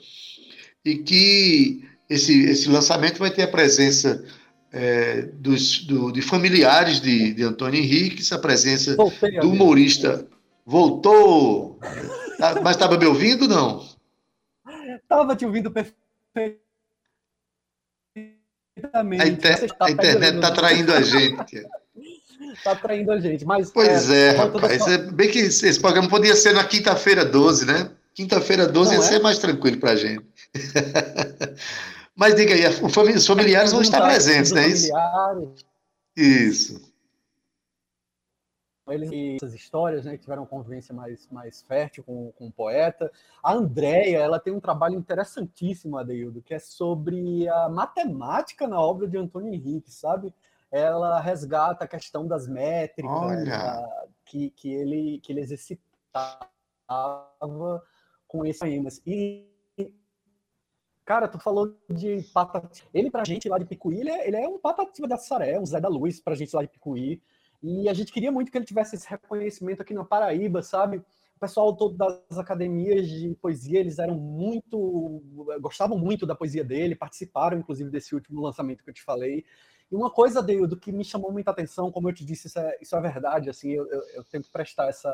[0.84, 4.24] E que esse, esse lançamento vai ter a presença
[4.72, 10.26] é, dos, do, de familiares de, de Antônio Henrique, a presença Voltei, do humorista.
[10.66, 11.78] Voltou!
[12.38, 13.86] Tá, mas estava me ouvindo, não?
[14.96, 16.60] Estava te ouvindo perfeitamente.
[18.92, 21.64] A, inter, a internet está traindo a gente.
[22.52, 23.70] Está traindo a gente, mas...
[23.70, 24.86] Pois é, é rapaz.
[24.88, 27.90] É bem que esse programa podia ser na quinta-feira 12, né?
[28.12, 29.08] Quinta-feira 12 não ia é?
[29.08, 30.24] ser mais tranquilo para a gente.
[32.16, 34.92] Mas diga aí, os familiares vão estar presentes, não é isso?
[36.16, 36.94] Isso.
[38.86, 43.10] Eles essas histórias, né, que tiveram uma convivência mais, mais fértil com, com o poeta.
[43.42, 49.08] A Andrea, ela tem um trabalho interessantíssimo, Adeildo, que é sobre a matemática na obra
[49.08, 50.34] de Antônio Henrique, sabe?
[50.70, 53.48] Ela resgata a questão das métricas
[54.26, 56.46] que, que, ele, que ele exercitava
[58.26, 59.00] com esse poemas.
[59.06, 59.48] E
[61.04, 62.88] Cara, tu falou de Patativa.
[62.94, 65.66] Ele, pra gente lá de Picuí, ele é, ele é um Patativa da Saré, um
[65.66, 67.20] Zé da Luz pra gente lá de Picuí.
[67.62, 70.98] E a gente queria muito que ele tivesse esse reconhecimento aqui na Paraíba, sabe?
[71.36, 75.22] O pessoal todo das academias de poesia, eles eram muito.
[75.60, 79.44] gostavam muito da poesia dele, participaram, inclusive, desse último lançamento que eu te falei.
[79.90, 82.78] E uma coisa, do que me chamou muita atenção, como eu te disse, isso é,
[82.80, 85.12] isso é verdade, assim, eu, eu, eu tenho que prestar essa,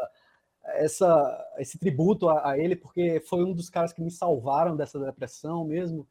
[0.64, 4.98] essa, esse tributo a, a, ele, porque foi um dos caras que me salvaram dessa
[4.98, 6.06] depressão mesmo.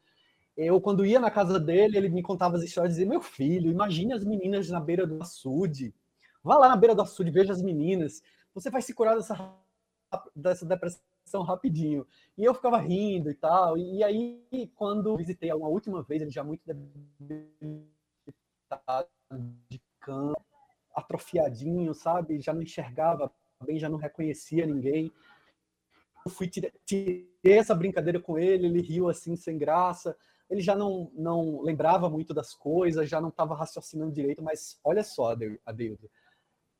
[0.58, 4.14] Eu, quando ia na casa dele, ele me contava as histórias dizia: Meu filho, imagine
[4.14, 5.94] as meninas na beira do açude.
[6.44, 8.22] Vá lá na beira do açude, veja as meninas.
[8.54, 9.56] Você vai se curar dessa,
[10.36, 12.06] dessa depressão rapidinho.
[12.38, 13.78] E eu ficava rindo e tal.
[13.78, 14.42] E, aí,
[14.76, 16.62] quando visitei uma última vez, ele já muito
[19.70, 20.42] de campo,
[20.94, 22.42] atrofiadinho, sabe?
[22.42, 23.32] Já não enxergava
[23.66, 25.12] bem, já não reconhecia ninguém.
[26.26, 30.16] Eu fui tirei, essa brincadeira com ele, ele riu assim sem graça.
[30.50, 35.04] Ele já não, não lembrava muito das coisas, já não estava raciocinando direito, mas olha
[35.04, 36.10] só, Adeildo.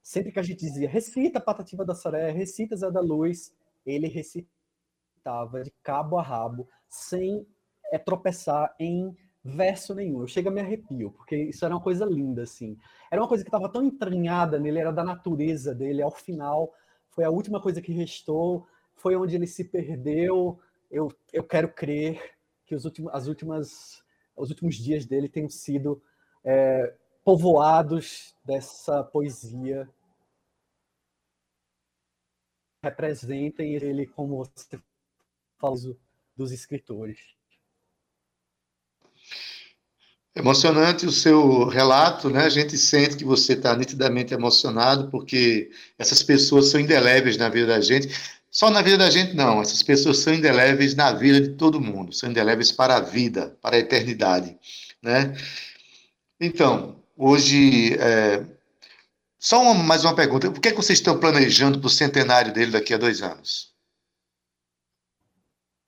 [0.02, 3.54] Sempre que a gente dizia recita Patativa da Saré, recita Zé da Luz,
[3.86, 7.46] ele recitava de cabo a rabo, sem
[7.92, 10.22] é, tropeçar em verso nenhum.
[10.22, 12.78] Eu chego a me arrepio, porque isso era uma coisa linda, assim.
[13.12, 16.02] Era uma coisa que estava tão entranhada nele, era da natureza dele.
[16.02, 16.74] Ao final,
[17.10, 20.60] foi a última coisa que restou, foi onde ele se perdeu.
[20.92, 24.04] Eu, eu quero crer que os últimos, as últimas,
[24.36, 26.02] os últimos dias dele tenham sido
[26.44, 29.90] é, povoados dessa poesia.
[32.84, 34.82] Representem ele como você
[36.38, 37.39] dos escritores.
[40.40, 42.46] Emocionante o seu relato, né?
[42.46, 47.68] A gente sente que você está nitidamente emocionado, porque essas pessoas são indeléveis na vida
[47.68, 48.08] da gente.
[48.50, 49.62] Só na vida da gente, não.
[49.62, 52.14] Essas pessoas são indeléveis na vida de todo mundo.
[52.14, 54.58] São indeléveis para a vida, para a eternidade,
[55.04, 55.36] né?
[56.40, 58.42] Então, hoje, é...
[59.38, 60.48] só uma, mais uma pergunta.
[60.48, 63.69] O que, é que vocês estão planejando para o centenário dele daqui a dois anos?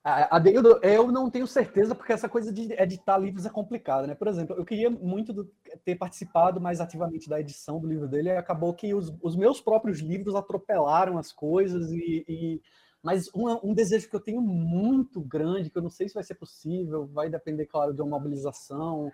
[0.04, 4.16] Adeildo, eu não tenho certeza, porque essa coisa de editar livros é complicada, né?
[4.16, 5.44] Por exemplo, eu queria muito do,
[5.84, 9.60] ter participado mais ativamente da edição do livro dele, e acabou que os, os meus
[9.60, 12.60] próprios livros atropelaram as coisas, e, e
[13.00, 16.24] mas um, um, desejo que eu tenho muito grande, que eu não sei se vai
[16.24, 19.12] ser possível, vai depender, claro, de uma mobilização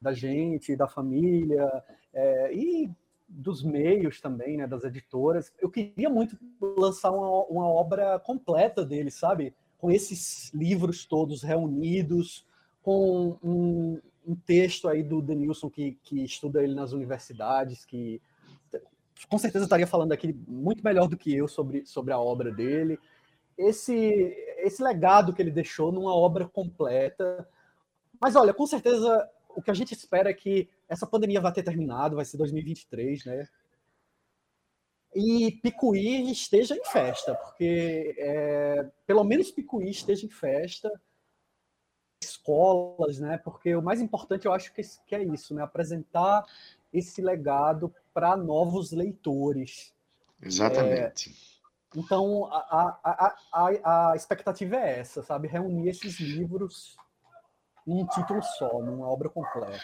[0.00, 2.90] da gente, da família, é, e
[3.28, 5.52] dos meios também, né, das editoras.
[5.60, 9.54] Eu queria muito lançar uma, uma obra completa dele, sabe?
[9.78, 12.44] Com esses livros todos reunidos,
[12.82, 18.20] com um, um texto aí do Denilson que, que estuda ele nas universidades, que
[19.28, 22.98] com certeza estaria falando aqui muito melhor do que eu sobre, sobre a obra dele.
[23.56, 23.94] Esse,
[24.58, 27.48] esse legado que ele deixou numa obra completa.
[28.20, 31.62] Mas olha, com certeza o que a gente espera é que essa pandemia vai ter
[31.62, 33.48] terminado, vai ser 2023, né?
[35.18, 40.88] E Picuí esteja em festa, porque é, pelo menos Picuí esteja em festa,
[42.22, 43.36] escolas, né?
[43.38, 45.62] Porque o mais importante eu acho que, que é isso, né?
[45.62, 46.44] Apresentar
[46.92, 49.92] esse legado para novos leitores.
[50.40, 51.30] Exatamente.
[51.30, 55.48] É, então a, a, a, a expectativa é essa, sabe?
[55.48, 56.96] Reunir esses livros
[57.84, 59.80] num título só, numa obra completa.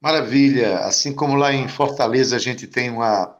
[0.00, 0.78] Maravilha!
[0.80, 3.36] Assim como lá em Fortaleza a gente tem uma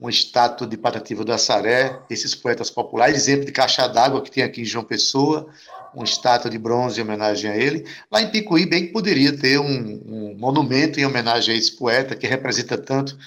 [0.00, 4.42] uma estátua de Patativa do Assaré, esses poetas populares, exemplo de caixa d'água que tem
[4.42, 5.46] aqui em João Pessoa,
[5.94, 7.84] uma estátua de bronze em homenagem a ele.
[8.10, 12.16] Lá em Picuí, bem que poderia ter um, um monumento em homenagem a esse poeta
[12.16, 13.18] que representa tanto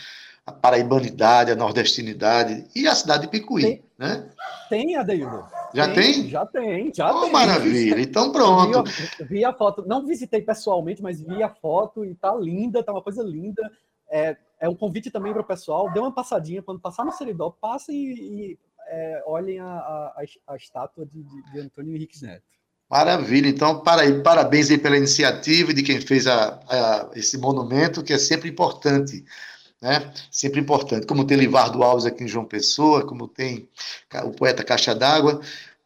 [0.46, 4.30] a paraibanidade, a nordestinidade e a cidade de Picuí, tem, né?
[4.68, 5.46] Tem, Adeildo.
[5.74, 6.14] Já tem?
[6.14, 6.30] tem?
[6.30, 7.32] Já tem, já oh, tem.
[7.32, 8.84] Maravilha, então pronto.
[8.84, 12.92] Vi, vi, a foto, não visitei pessoalmente, mas vi a foto e tá linda, tá
[12.92, 13.72] uma coisa linda.
[14.10, 17.50] É, é um convite também para o pessoal, dê uma passadinha, quando passar no Seridó,
[17.50, 22.44] passem e, e é, olhem a, a, a estátua de, de, de, Antônio Henriques Neto.
[22.90, 28.14] Maravilha, então para, parabéns aí pela iniciativa de quem fez a, a, esse monumento, que
[28.14, 29.24] é sempre importante,
[29.82, 30.14] né?
[30.32, 33.68] Sempre importante, como tem Livardo Alves aqui em João Pessoa, como tem
[34.24, 35.42] o poeta Caixa d'Água.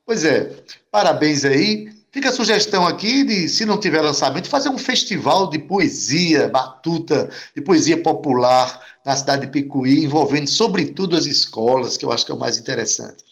[0.05, 1.96] Pois é, parabéns aí.
[2.11, 7.29] Fica a sugestão aqui de, se não tiver lançamento, fazer um festival de poesia batuta,
[7.55, 12.31] de poesia popular na cidade de Picuí, envolvendo sobretudo as escolas, que eu acho que
[12.31, 13.23] é o mais interessante.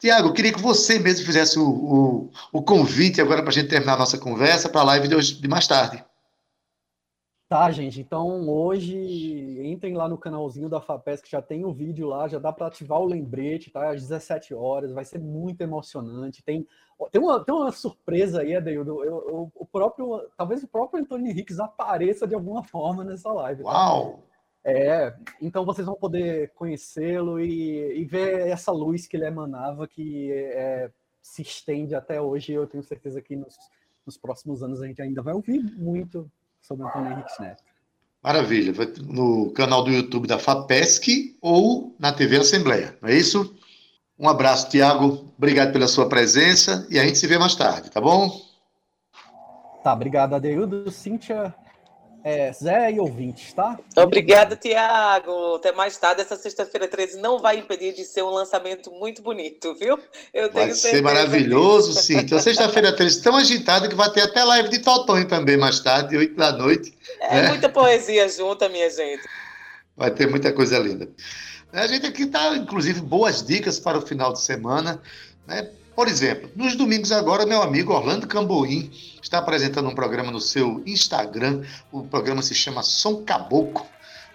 [0.00, 3.94] Tiago, queria que você mesmo fizesse o, o, o convite agora para a gente terminar
[3.94, 6.02] a nossa conversa para a live de, hoje, de mais tarde.
[7.52, 8.00] Tá, gente.
[8.00, 8.96] Então hoje
[9.62, 12.66] entrem lá no canalzinho da FAPESC, já tem o um vídeo lá, já dá para
[12.66, 13.90] ativar o lembrete, tá?
[13.90, 16.42] Às 17 horas, vai ser muito emocionante.
[16.42, 16.66] Tem,
[17.10, 19.04] tem, uma, tem uma surpresa aí, Adeildo.
[19.04, 23.62] Eu, eu, o próprio, talvez o próprio Antônio Henriques apareça de alguma forma nessa live.
[23.64, 23.68] Tá?
[23.68, 24.24] Uau!
[24.64, 30.32] É, então vocês vão poder conhecê-lo e, e, ver essa luz que ele emanava, que
[30.32, 32.54] é, se estende até hoje.
[32.54, 33.58] Eu tenho certeza que nos,
[34.06, 36.32] nos próximos anos a gente ainda vai ouvir muito
[36.62, 37.62] sobre Antônio Henrique Neto.
[38.22, 38.72] Maravilha.
[39.02, 43.54] No canal do YouTube da FAPESC ou na TV Assembleia, não é isso?
[44.18, 45.34] Um abraço, Tiago.
[45.36, 48.40] Obrigado pela sua presença e a gente se vê mais tarde, tá bom?
[49.82, 50.88] Tá, obrigado, Adeildo.
[50.92, 51.52] Cíntia,
[52.24, 53.78] é, Zé e ouvintes, tá?
[53.96, 55.56] Obrigada, Tiago.
[55.56, 56.20] Até mais tarde.
[56.20, 59.98] Essa sexta-feira 13 não vai impedir de ser um lançamento muito bonito, viu?
[60.32, 62.18] Eu tenho vai ser maravilhoso, sim.
[62.18, 66.16] Então, sexta-feira 13 tão agitada que vai ter até live de Totonho também mais tarde,
[66.16, 66.96] 8 da noite.
[67.20, 67.48] É né?
[67.48, 69.22] muita poesia junta, minha gente.
[69.96, 71.08] Vai ter muita coisa linda.
[71.72, 75.00] A gente aqui está, inclusive, boas dicas para o final de semana,
[75.46, 75.70] né?
[75.94, 78.90] Por exemplo, nos domingos agora, meu amigo Orlando Camboim
[79.22, 81.62] está apresentando um programa no seu Instagram.
[81.90, 83.86] O programa se chama Som Caboclo.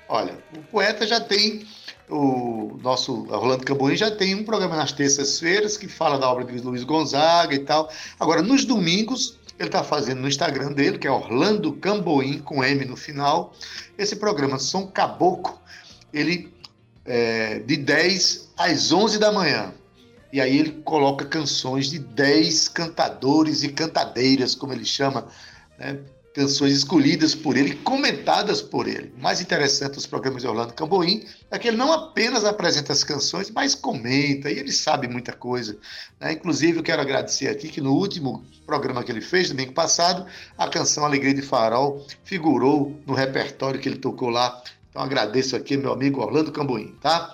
[0.07, 1.65] Olha, o poeta já tem,
[2.07, 6.59] o nosso Orlando Camboim já tem um programa nas terças-feiras que fala da obra de
[6.59, 7.91] Luiz Gonzaga e tal.
[8.19, 12.85] Agora, nos domingos, ele está fazendo no Instagram dele, que é Orlando Camboim, com M
[12.85, 13.53] no final,
[13.97, 15.59] esse programa Som Caboclo.
[16.13, 16.53] Ele
[17.03, 19.73] é de 10 às 11 da manhã.
[20.31, 25.27] E aí ele coloca canções de 10 cantadores e cantadeiras, como ele chama,
[25.79, 25.99] né?
[26.37, 29.11] canções escolhidas por ele, comentadas por ele.
[29.17, 33.03] O mais interessante dos programas de Orlando Camboim é que ele não apenas apresenta as
[33.03, 35.75] canções, mas comenta, e ele sabe muita coisa.
[36.19, 36.33] Né?
[36.33, 40.67] Inclusive, eu quero agradecer aqui que no último programa que ele fez, domingo passado, a
[40.69, 44.61] canção Alegria de Farol figurou no repertório que ele tocou lá.
[44.91, 47.33] Então, agradeço aqui meu amigo Orlando Camboim, tá?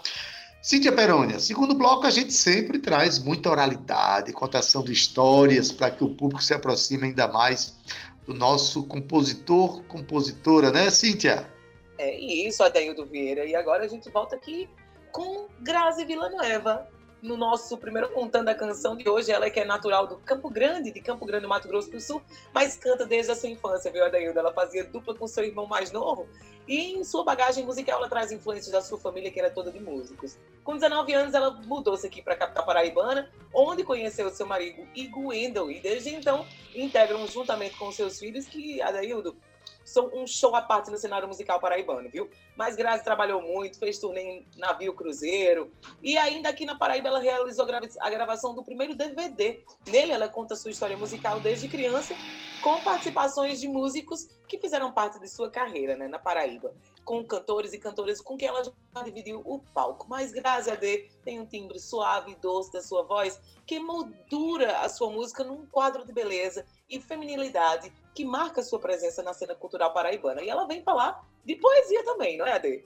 [0.63, 6.05] Cíntia Perônia, segundo bloco, a gente sempre traz muita oralidade, contação de histórias para que
[6.05, 7.77] o público se aproxime ainda mais
[8.25, 11.51] do nosso compositor, compositora, né, Cíntia?
[11.97, 13.43] É isso, Adaildo Vieira.
[13.43, 14.69] E agora a gente volta aqui
[15.11, 16.87] com Grazi Villanueva,
[17.21, 19.33] no nosso primeiro contando a canção de hoje.
[19.33, 22.21] Ela que é natural do Campo Grande, de Campo Grande, Mato Grosso do Sul,
[22.53, 24.39] mas canta desde a sua infância, viu, Adaildo?
[24.39, 26.25] Ela fazia dupla com seu irmão mais novo
[26.67, 29.79] e em sua bagagem musical ela traz influências da sua família, que era toda de
[29.79, 30.37] músicos.
[30.63, 35.27] Com 19 anos, ela mudou-se aqui para a capital paraibana, onde conheceu seu marido Igu
[35.27, 39.35] Wendel, e desde então integram juntamente com seus filhos, que, Adaildo,
[39.83, 42.29] são um show à parte no cenário musical paraibano, viu?
[42.55, 45.71] Mas Grazi trabalhou muito, fez turnê em navio cruzeiro.
[46.01, 47.65] E ainda aqui na Paraíba ela realizou
[47.99, 49.61] a gravação do primeiro DVD.
[49.87, 52.15] Nele ela conta sua história musical desde criança,
[52.61, 56.73] com participações de músicos que fizeram parte de sua carreira né, na Paraíba.
[57.03, 60.07] Com cantores e cantoras com quem ela já dividiu o palco.
[60.09, 64.89] Mas Grazi AD tem um timbre suave e doce da sua voz que moldura a
[64.89, 69.93] sua música num quadro de beleza e feminilidade que marca sua presença na cena cultural
[69.93, 70.41] paraibana.
[70.41, 72.83] E ela vem falar de poesia também, não é, Ade?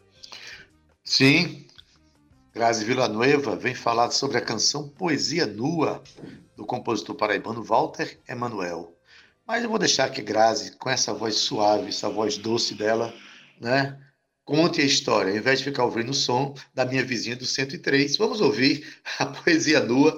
[1.04, 1.68] Sim.
[2.54, 6.02] Grazi Villanueva vem falar sobre a canção Poesia Nua,
[6.56, 8.98] do compositor paraibano Walter Emanuel.
[9.46, 13.14] Mas eu vou deixar que Grazi, com essa voz suave, essa voz doce dela,
[13.62, 13.98] né,
[14.48, 15.32] conte a história.
[15.32, 18.88] Ao invés de ficar ouvindo o som da minha vizinha do 103, vamos ouvir
[19.20, 20.18] a poesia nua,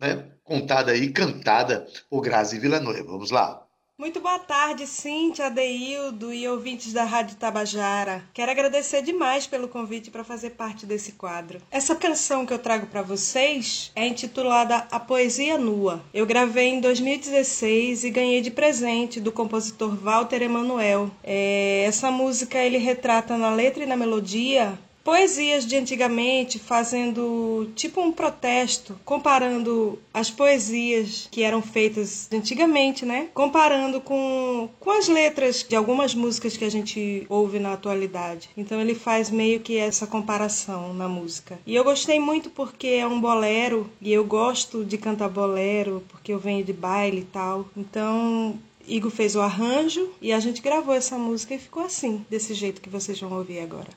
[0.00, 3.12] né, contada e cantada por Grazi Villanueva.
[3.12, 3.67] Vamos lá.
[4.00, 8.22] Muito boa tarde, Cíntia, Adeildo e ouvintes da Rádio Tabajara.
[8.32, 11.60] Quero agradecer demais pelo convite para fazer parte desse quadro.
[11.68, 16.00] Essa canção que eu trago para vocês é intitulada A Poesia Nua.
[16.14, 21.10] Eu gravei em 2016 e ganhei de presente do compositor Walter Emanuel.
[21.24, 24.78] É, essa música ele retrata na letra e na melodia
[25.08, 33.28] poesias de antigamente fazendo tipo um protesto, comparando as poesias que eram feitas antigamente, né?
[33.32, 38.50] Comparando com, com as letras de algumas músicas que a gente ouve na atualidade.
[38.54, 41.58] Então ele faz meio que essa comparação na música.
[41.66, 46.34] E eu gostei muito porque é um bolero e eu gosto de cantar bolero porque
[46.34, 47.64] eu venho de baile e tal.
[47.74, 52.52] Então Igor fez o arranjo e a gente gravou essa música e ficou assim, desse
[52.52, 53.88] jeito que vocês vão ouvir agora.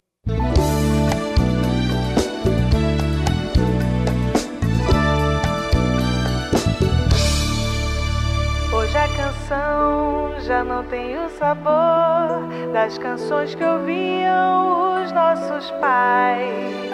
[9.51, 16.89] Canção já não tem o sabor das canções que ouviam os nossos pais.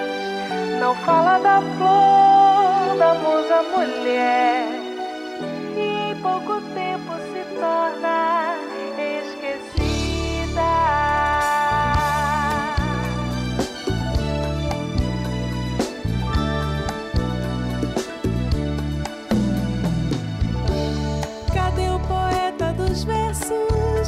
[0.80, 4.57] Não fala da flor, da musa mulher,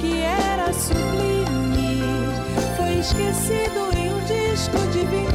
[0.00, 2.04] que era sublime
[2.76, 5.27] foi esquecido em um disco divino.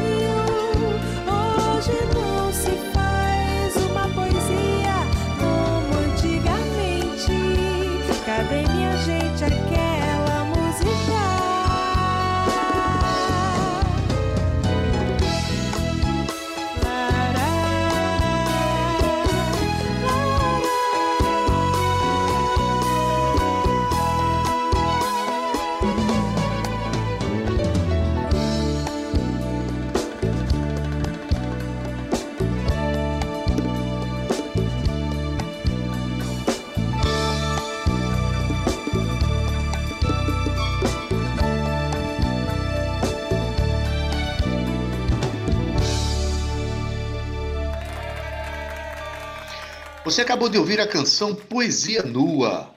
[50.14, 52.72] Você acabou de ouvir a canção Poesia Nua,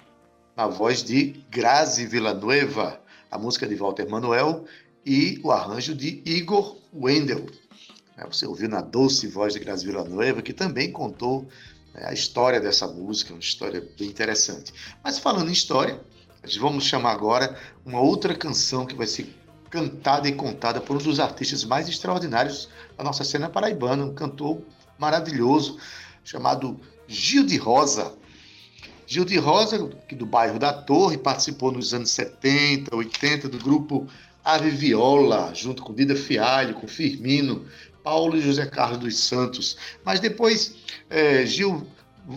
[0.57, 2.99] na voz de Grazi Villanueva,
[3.30, 4.64] a música de Walter Manuel
[5.05, 7.45] e o arranjo de Igor Wendel.
[8.16, 11.47] É, você ouviu na doce voz de Grazi Villanueva, que também contou
[11.93, 14.72] né, a história dessa música, uma história bem interessante.
[15.05, 16.01] Mas falando em história,
[16.59, 19.28] vamos chamar agora uma outra canção que vai ser
[19.68, 24.62] cantada e contada por um dos artistas mais extraordinários da nossa cena paraibana, um cantor
[24.99, 25.78] maravilhoso
[26.24, 28.15] chamado Gil de Rosa.
[29.07, 29.79] Gil de Rosa,
[30.11, 34.09] do bairro da Torre, participou nos anos 70, 80 do grupo
[34.45, 37.67] Ave Viola, junto com Dida Fialho, com Firmino,
[38.03, 39.77] Paulo e José Carlos dos Santos.
[40.05, 40.77] Mas depois
[41.11, 41.87] é, Gil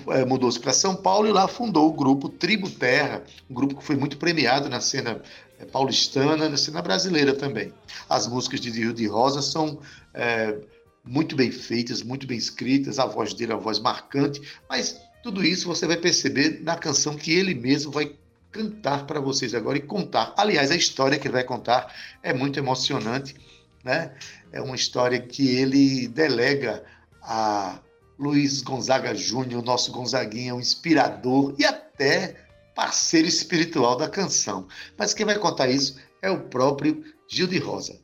[0.10, 3.84] é, mudou-se para São Paulo e lá fundou o grupo Tribo Terra, um grupo que
[3.84, 5.22] foi muito premiado na cena
[5.60, 7.74] é, paulistana, na cena brasileira também.
[8.08, 9.80] As músicas de Rio de Rosa são
[10.14, 10.56] é,
[11.10, 14.40] muito bem feitas, muito bem escritas, a voz dele é uma voz marcante,
[14.70, 18.16] mas tudo isso você vai perceber na canção que ele mesmo vai
[18.52, 20.36] cantar para vocês agora e contar.
[20.38, 21.92] Aliás, a história que ele vai contar
[22.22, 23.36] é muito emocionante,
[23.84, 24.14] né?
[24.52, 26.84] É uma história que ele delega
[27.24, 27.80] a
[28.20, 32.36] Luiz Gonzaga Júnior, nosso Gonzaguinha, um inspirador e até
[32.76, 34.68] parceiro espiritual da canção.
[34.96, 38.00] Mas quem vai contar isso é o próprio Gil de Rosa.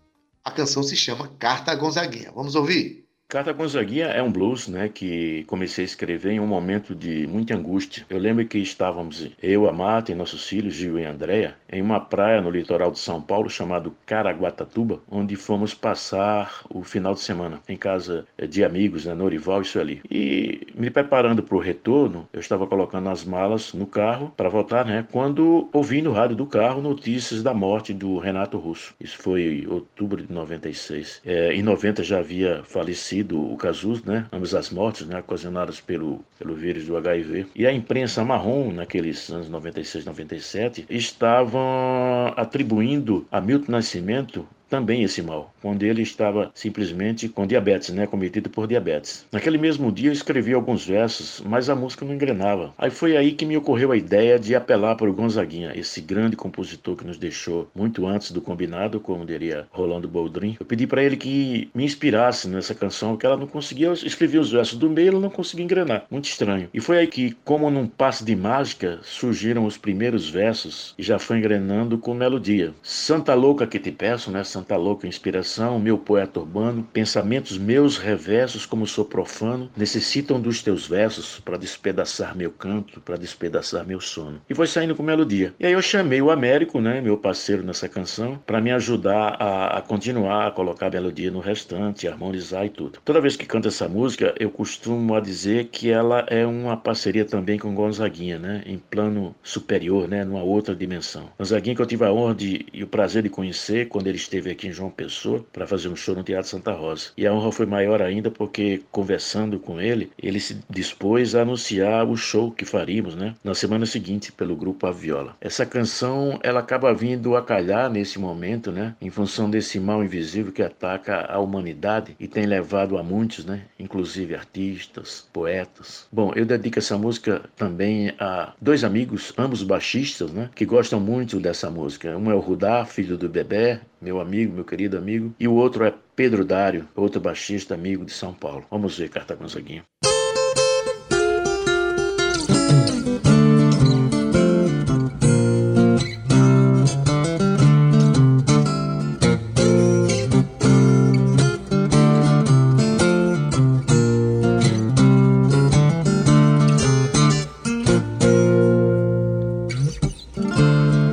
[0.46, 2.32] A canção se chama Carta Gonzaguinha.
[2.32, 3.05] Vamos ouvir?
[3.28, 7.56] Carta Gonzaguinha é um blues, né, que comecei a escrever em um momento de muita
[7.56, 8.06] angústia.
[8.08, 12.00] Eu lembro que estávamos, eu, a Marta e nossos filhos, Gil e Andréia, em uma
[12.00, 17.60] praia no litoral de São Paulo chamado Caraguatatuba, onde fomos passar o final de semana
[17.68, 20.02] em casa de amigos, né, Norival e Sueli.
[20.10, 24.86] E me preparando para o retorno, eu estava colocando as malas no carro para voltar,
[24.86, 28.94] né, quando ouvi no rádio do carro notícias da morte do Renato Russo.
[29.02, 31.24] Isso foi outubro de 96.
[31.26, 34.26] É, em 90 já havia falecido sido o Casus, né?
[34.32, 35.20] Ambas as mortes, né?
[35.20, 37.48] Ocasionadas pelo, pelo vírus do HIV.
[37.56, 45.22] E a imprensa marrom, naqueles anos 96, 97, estavam atribuindo a Milton Nascimento também esse
[45.22, 49.26] mal, quando ele estava simplesmente com diabetes, né, cometido por diabetes.
[49.32, 52.74] Naquele mesmo dia eu escrevi alguns versos, mas a música não engrenava.
[52.78, 56.36] Aí foi aí que me ocorreu a ideia de apelar para o Gonzaguinha, esse grande
[56.36, 60.58] compositor que nos deixou muito antes do combinado, como diria Rolando Boldrin.
[60.60, 64.52] Eu pedi para ele que me inspirasse nessa canção, que ela não conseguia escrever os
[64.52, 66.06] versos do meio, ela não conseguia engrenar.
[66.10, 66.70] Muito estranho.
[66.74, 71.20] E foi aí que, como num passe de mágica, surgiram os primeiros versos e já
[71.20, 72.74] foi engrenando com melodia.
[72.82, 74.44] Santa louca que te peço, né?
[74.56, 80.88] Santa louca inspiração, meu poeta urbano, pensamentos meus reversos, como sou profano, necessitam dos teus
[80.88, 84.40] versos para despedaçar meu canto, para despedaçar meu sono.
[84.50, 85.54] E foi saindo com melodia.
[85.60, 89.78] E aí eu chamei o Américo, né, meu parceiro nessa canção, para me ajudar a,
[89.78, 93.00] a, continuar a colocar a melodia no restante, harmonizar e tudo.
[93.04, 97.26] Toda vez que canto essa música, eu costumo a dizer que ela é uma parceria
[97.26, 101.30] também com Gonzaguinha, né, em plano superior, né, numa outra dimensão.
[101.38, 104.45] Gonzaguinha que eu tive a honra de, e o prazer de conhecer quando ele esteve
[104.52, 107.10] aqui em João Pessoa para fazer um show no Teatro Santa Rosa.
[107.18, 112.08] E a honra foi maior ainda porque, conversando com ele, ele se dispôs a anunciar
[112.08, 115.36] o show que faríamos né, na semana seguinte pelo grupo A Viola.
[115.40, 120.52] Essa canção ela acaba vindo a calhar nesse momento, né, em função desse mal invisível
[120.52, 126.08] que ataca a humanidade e tem levado a muitos, né, inclusive artistas, poetas.
[126.12, 131.40] Bom, eu dedico essa música também a dois amigos, ambos baixistas, né, que gostam muito
[131.40, 132.18] dessa música.
[132.18, 135.84] Um é o Rudá, filho do Bebé, meu amigo, meu querido amigo, e o outro
[135.84, 138.66] é Pedro Dário, outro baixista amigo de São Paulo.
[138.70, 139.84] Vamos ver, Carta Gonzaguinha.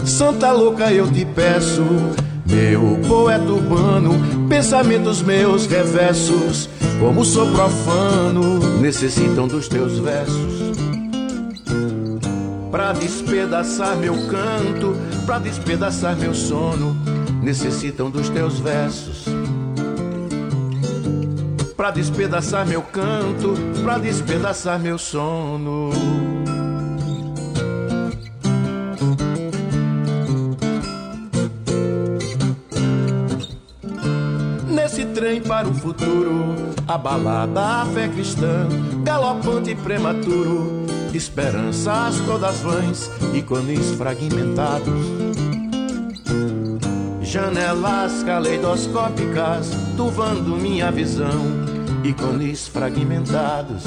[0.05, 1.83] Santa louca, eu te peço
[2.53, 4.13] meu poeta urbano,
[4.47, 6.69] pensamentos meus reversos,
[7.01, 10.73] como sou profano, necessitam dos teus versos.
[12.71, 14.95] Pra despedaçar meu canto,
[15.25, 16.95] pra despedaçar meu sono,
[17.43, 19.25] necessitam dos teus versos.
[21.75, 25.91] Pra despedaçar meu canto, pra despedaçar meu sono.
[35.43, 36.55] Para o futuro,
[36.87, 38.69] abalada a fé cristã,
[39.03, 45.07] galopante e prematuro, esperanças todas vãs, ícones fragmentados.
[47.21, 51.41] Janelas caleidoscópicas, turvando minha visão,
[52.05, 53.85] ícones fragmentados.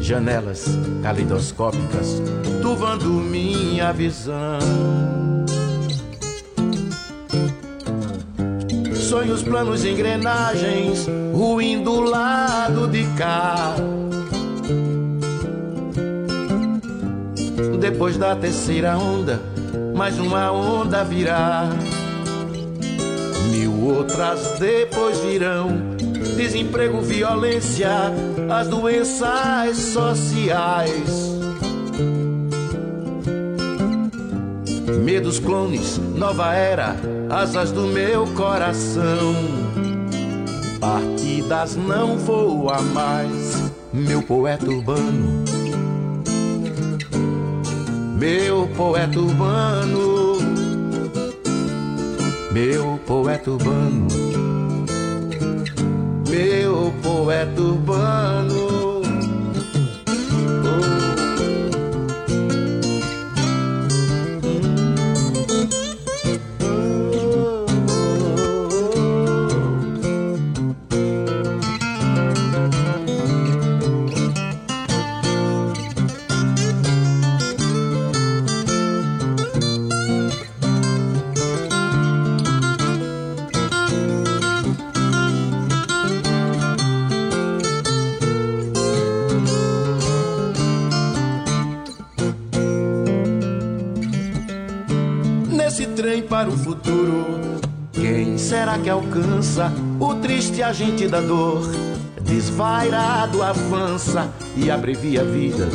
[0.00, 0.66] janelas
[1.02, 2.20] calidoscópicas,
[2.60, 4.58] turvando minha visão.
[9.12, 13.74] Sonhos, planos, engrenagens, ruim do lado de cá.
[17.78, 19.38] Depois da terceira onda,
[19.94, 21.68] mais uma onda virá.
[23.50, 25.94] Mil outras depois virão
[26.34, 27.90] desemprego, violência,
[28.50, 31.31] as doenças sociais.
[35.00, 36.96] Medos clones, nova era,
[37.30, 39.34] asas do meu coração.
[40.80, 45.44] Partidas não voa mais, meu poeta urbano.
[48.18, 50.38] Meu poeta urbano,
[52.52, 54.22] meu poeta urbano
[56.32, 58.61] meu poeta urbano.
[98.82, 101.62] Que alcança o triste agente da dor?
[102.20, 105.74] Desvairado avança e abrevia vidas.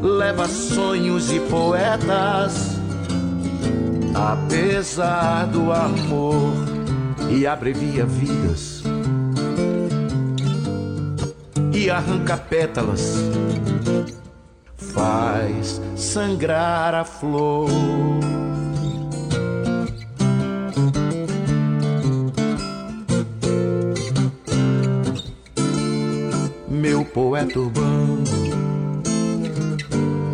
[0.00, 2.78] Leva sonhos e poetas,
[4.14, 6.52] apesar do amor,
[7.30, 8.82] e abrevia vidas.
[11.74, 13.16] E arranca pétalas
[14.92, 18.29] faz sangrar a flor.
[27.20, 28.24] Meu poeta urbano,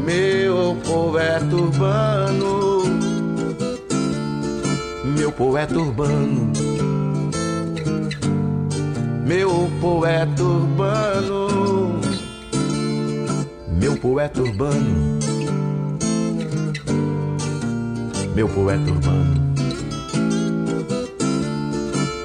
[0.04, 2.82] meu poeta urbano,
[5.04, 6.52] meu poeta urbano,
[9.26, 12.00] meu poeta urbano
[13.80, 15.18] meu poeta urbano,
[18.32, 19.54] meu poeta urbano,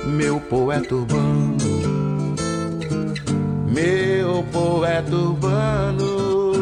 [0.06, 1.58] meu poeta urbano,
[3.72, 6.54] meu poeta urbano,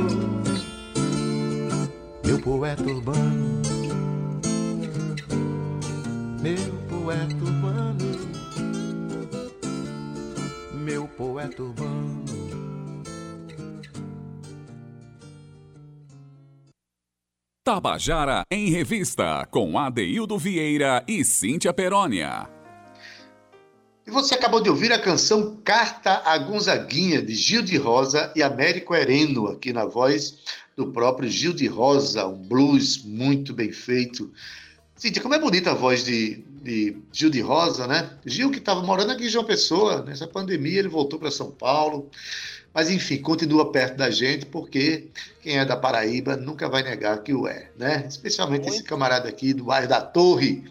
[2.24, 3.62] meu poeta urbano,
[6.40, 8.06] meu poeta urbano,
[10.74, 12.20] meu poeta urbano.
[17.64, 22.59] Tabajara em Revista, com Adeildo Vieira e Cíntia Perónia.
[24.10, 28.42] E você acabou de ouvir a canção Carta a Gonzaguinha, de Gil de Rosa e
[28.42, 30.40] Américo Hereno, aqui na voz
[30.76, 34.34] do próprio Gil de Rosa, um blues muito bem feito.
[34.96, 38.10] Cíntia, como é bonita a voz de, de Gil de Rosa, né?
[38.26, 42.10] Gil que estava morando aqui em João Pessoa, nessa pandemia ele voltou para São Paulo,
[42.74, 47.32] mas, enfim, continua perto da gente, porque quem é da Paraíba nunca vai negar que
[47.32, 48.06] o é, né?
[48.10, 48.74] Especialmente Muito.
[48.74, 50.64] esse camarada aqui do bairro da Torre.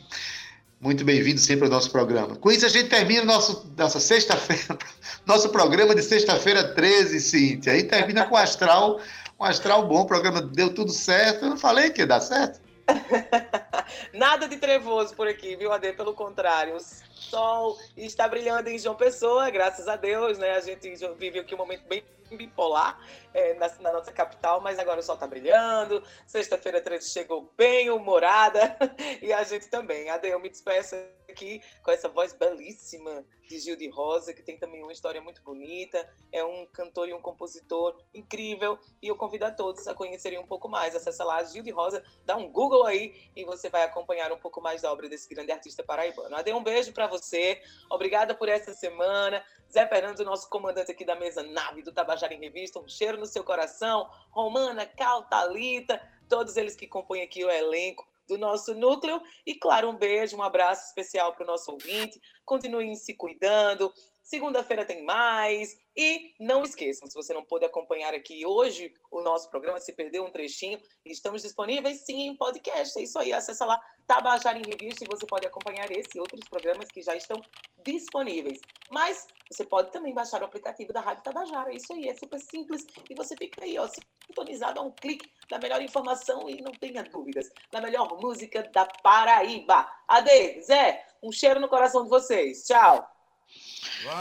[0.81, 2.37] Muito bem-vindo sempre ao nosso programa.
[2.37, 4.79] Com isso, a gente termina nosso, nossa sexta-feira,
[5.27, 7.73] nosso programa de sexta-feira 13, Cíntia.
[7.73, 9.01] Aí termina com astral,
[9.41, 11.45] um astral bom, o programa deu tudo certo.
[11.45, 12.61] Eu não falei que ia dar certo?
[14.15, 15.93] Nada de trevoso por aqui, viu, Ade?
[15.95, 20.53] Pelo contrário, o sol está brilhando em João Pessoa, graças a Deus, né?
[20.53, 22.05] A gente vive aqui um momento bem
[22.37, 22.99] bipolar
[23.33, 27.91] é, na, na, nossa capital, mas agora o sol está brilhando, sexta-feira 13 chegou bem
[27.91, 28.77] humorada
[29.23, 30.11] e a gente também.
[30.11, 30.97] Ade, eu me despeço
[31.39, 35.43] aqui com essa voz belíssima de Gil de Rosa, que tem também uma história muito
[35.43, 40.39] bonita, é um cantor e um compositor incrível, e eu convido a todos a conhecerem
[40.39, 40.95] um pouco mais.
[40.95, 44.61] Acesse lá Gil de Rosa, dá um Google aí e você vai acompanhar um pouco
[44.61, 46.37] mais da obra desse grande artista paraibano.
[46.37, 49.43] Ade, um beijo para você, obrigada por essa semana.
[49.71, 53.27] Zé Fernandes, nosso comandante aqui da mesa nave do Tabajara em Revista, um cheiro no
[53.27, 54.11] seu coração.
[54.31, 59.21] Romana, Cal, Thalita, todos eles que compõem aqui o elenco do nosso núcleo.
[59.47, 62.21] E, claro, um beijo, um abraço especial para o nosso ouvinte.
[62.45, 63.93] Continuem se cuidando,
[64.29, 65.75] Segunda-feira tem mais.
[65.97, 70.23] E não esqueçam, se você não pôde acompanhar aqui hoje o nosso programa, se perdeu
[70.23, 72.99] um trechinho, estamos disponíveis sim em podcast.
[72.99, 76.47] É isso aí, acessa lá Tabajara em Revista e você pode acompanhar esse e outros
[76.47, 77.41] programas que já estão
[77.83, 78.61] disponíveis.
[78.91, 81.75] Mas você pode também baixar o aplicativo da Rádio Tabajara.
[81.75, 82.87] Isso aí, é super simples.
[83.09, 83.89] E você fica aí, ó,
[84.27, 88.85] sintonizado a um clique da melhor informação e não tenha dúvidas, da melhor música da
[88.85, 89.91] Paraíba.
[90.07, 92.67] Ade, Zé, um cheiro no coração de vocês.
[92.67, 93.18] Tchau.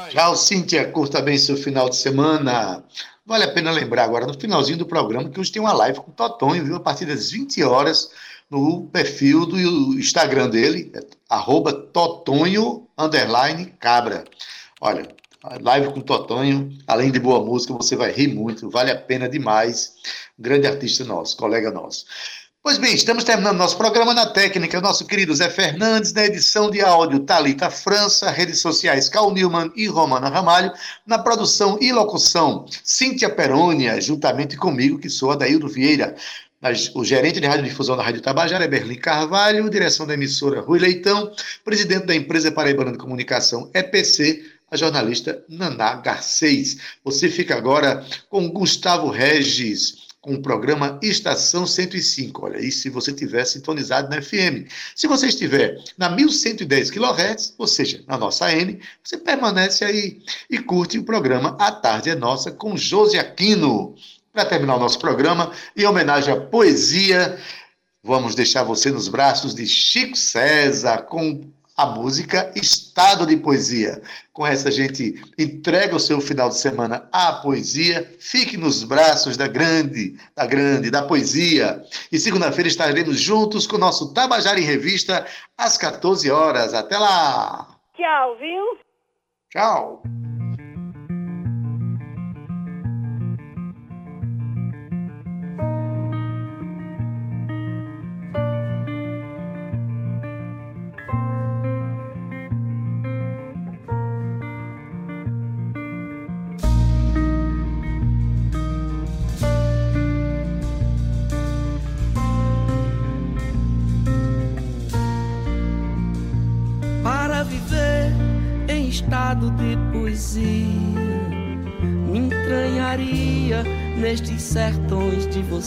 [0.10, 0.92] Tchau, Cíntia.
[0.92, 2.84] Curta bem seu final de semana.
[3.26, 6.12] Vale a pena lembrar agora, no finalzinho do programa, que hoje tem uma live com
[6.12, 6.76] o Totonho, viu?
[6.78, 8.10] A partir das 20 horas,
[8.50, 9.60] no perfil do
[10.00, 12.88] Instagram dele, é arroba Totonho
[13.80, 14.24] Cabra.
[14.80, 15.08] Olha,
[15.62, 19.28] live com o Totonho, além de boa música, você vai rir muito, vale a pena
[19.28, 19.96] demais.
[20.40, 22.06] Grande artista nosso, colega nosso.
[22.68, 24.82] Pois bem, estamos terminando nosso programa na técnica.
[24.82, 29.88] Nosso querido Zé Fernandes, na edição de áudio Talita França, redes sociais Cal Newman e
[29.88, 30.74] Romana Ramalho,
[31.06, 36.14] na produção e locução Cíntia Perônia, juntamente comigo, que sou Adaildo Vieira.
[36.94, 41.32] O gerente de radiodifusão da Rádio Tabajara é Berlim Carvalho, direção da emissora Rui Leitão,
[41.64, 46.76] presidente da empresa Paraibana de Comunicação EPC, a jornalista Naná Garcês.
[47.02, 52.46] Você fica agora com Gustavo Regis com o programa Estação 105.
[52.46, 54.68] Olha, e se você estiver sintonizado na FM.
[54.94, 60.20] Se você estiver na 1110 kHz, ou seja, na nossa N, você permanece aí
[60.50, 63.96] e curte o programa A Tarde é Nossa com Josi Aquino.
[64.34, 67.40] Para terminar o nosso programa, em homenagem à poesia,
[68.04, 74.02] vamos deixar você nos braços de Chico César com a música Estado de Poesia.
[74.34, 78.12] Com essa, a gente entrega o seu final de semana à poesia.
[78.20, 81.84] Fique nos braços da grande, da grande, da poesia.
[82.12, 85.26] E segunda-feira estaremos juntos com o nosso Tabajara em Revista
[85.56, 86.74] às 14 horas.
[86.74, 87.68] Até lá!
[87.96, 88.78] Tchau, viu?
[89.52, 90.04] Tchau!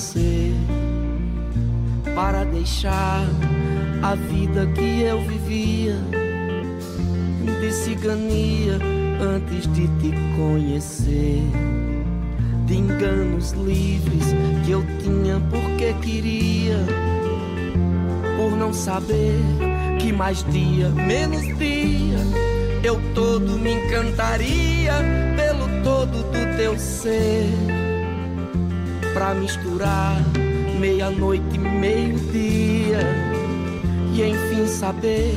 [0.00, 0.54] Você
[2.14, 3.22] para deixar
[4.02, 5.94] a vida que eu vivia
[7.60, 8.78] de cigania
[9.20, 11.42] antes de te conhecer.
[12.64, 14.24] De enganos livres
[14.64, 16.78] que eu tinha porque queria
[18.38, 19.36] por não saber
[19.98, 22.18] que mais dia menos dia
[22.82, 24.94] eu todo me encantaria
[25.36, 27.50] pelo todo do teu ser,
[29.20, 30.16] pra misturar
[30.78, 33.00] meia-noite e meio-dia,
[34.14, 35.34] e enfim saber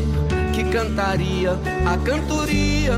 [0.54, 1.52] que cantaria
[1.86, 2.98] a cantoria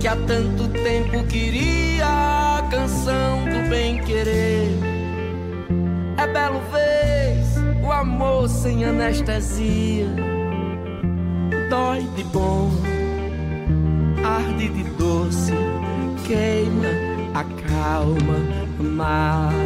[0.00, 4.66] que há tanto tempo queria, a canção do bem-querer.
[6.18, 7.54] É belo vez
[7.86, 10.08] o amor sem anestesia,
[11.70, 12.72] dói de bom
[14.24, 15.52] arde de doce,
[16.26, 16.88] queima,
[17.32, 18.38] acalma,
[18.80, 19.65] mata,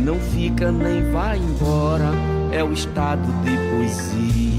[0.00, 2.10] Não fica nem vai embora,
[2.52, 4.49] é o estado de poesia.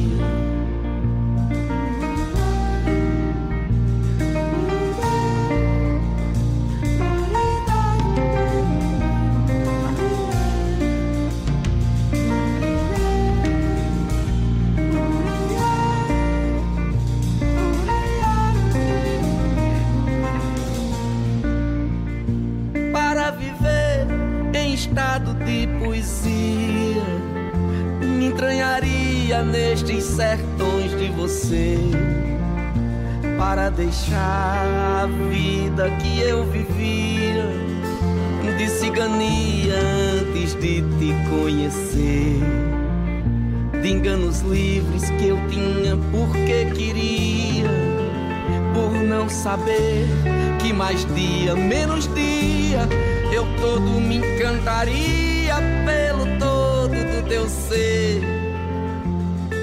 [53.71, 55.55] Todo me encantaria
[55.85, 58.21] pelo todo do teu ser.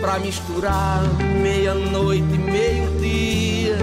[0.00, 1.02] Pra misturar
[1.42, 3.76] meia-noite e meio-dia.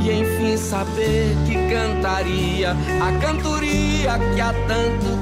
[0.00, 5.21] E enfim saber que cantaria a cantoria que há tanto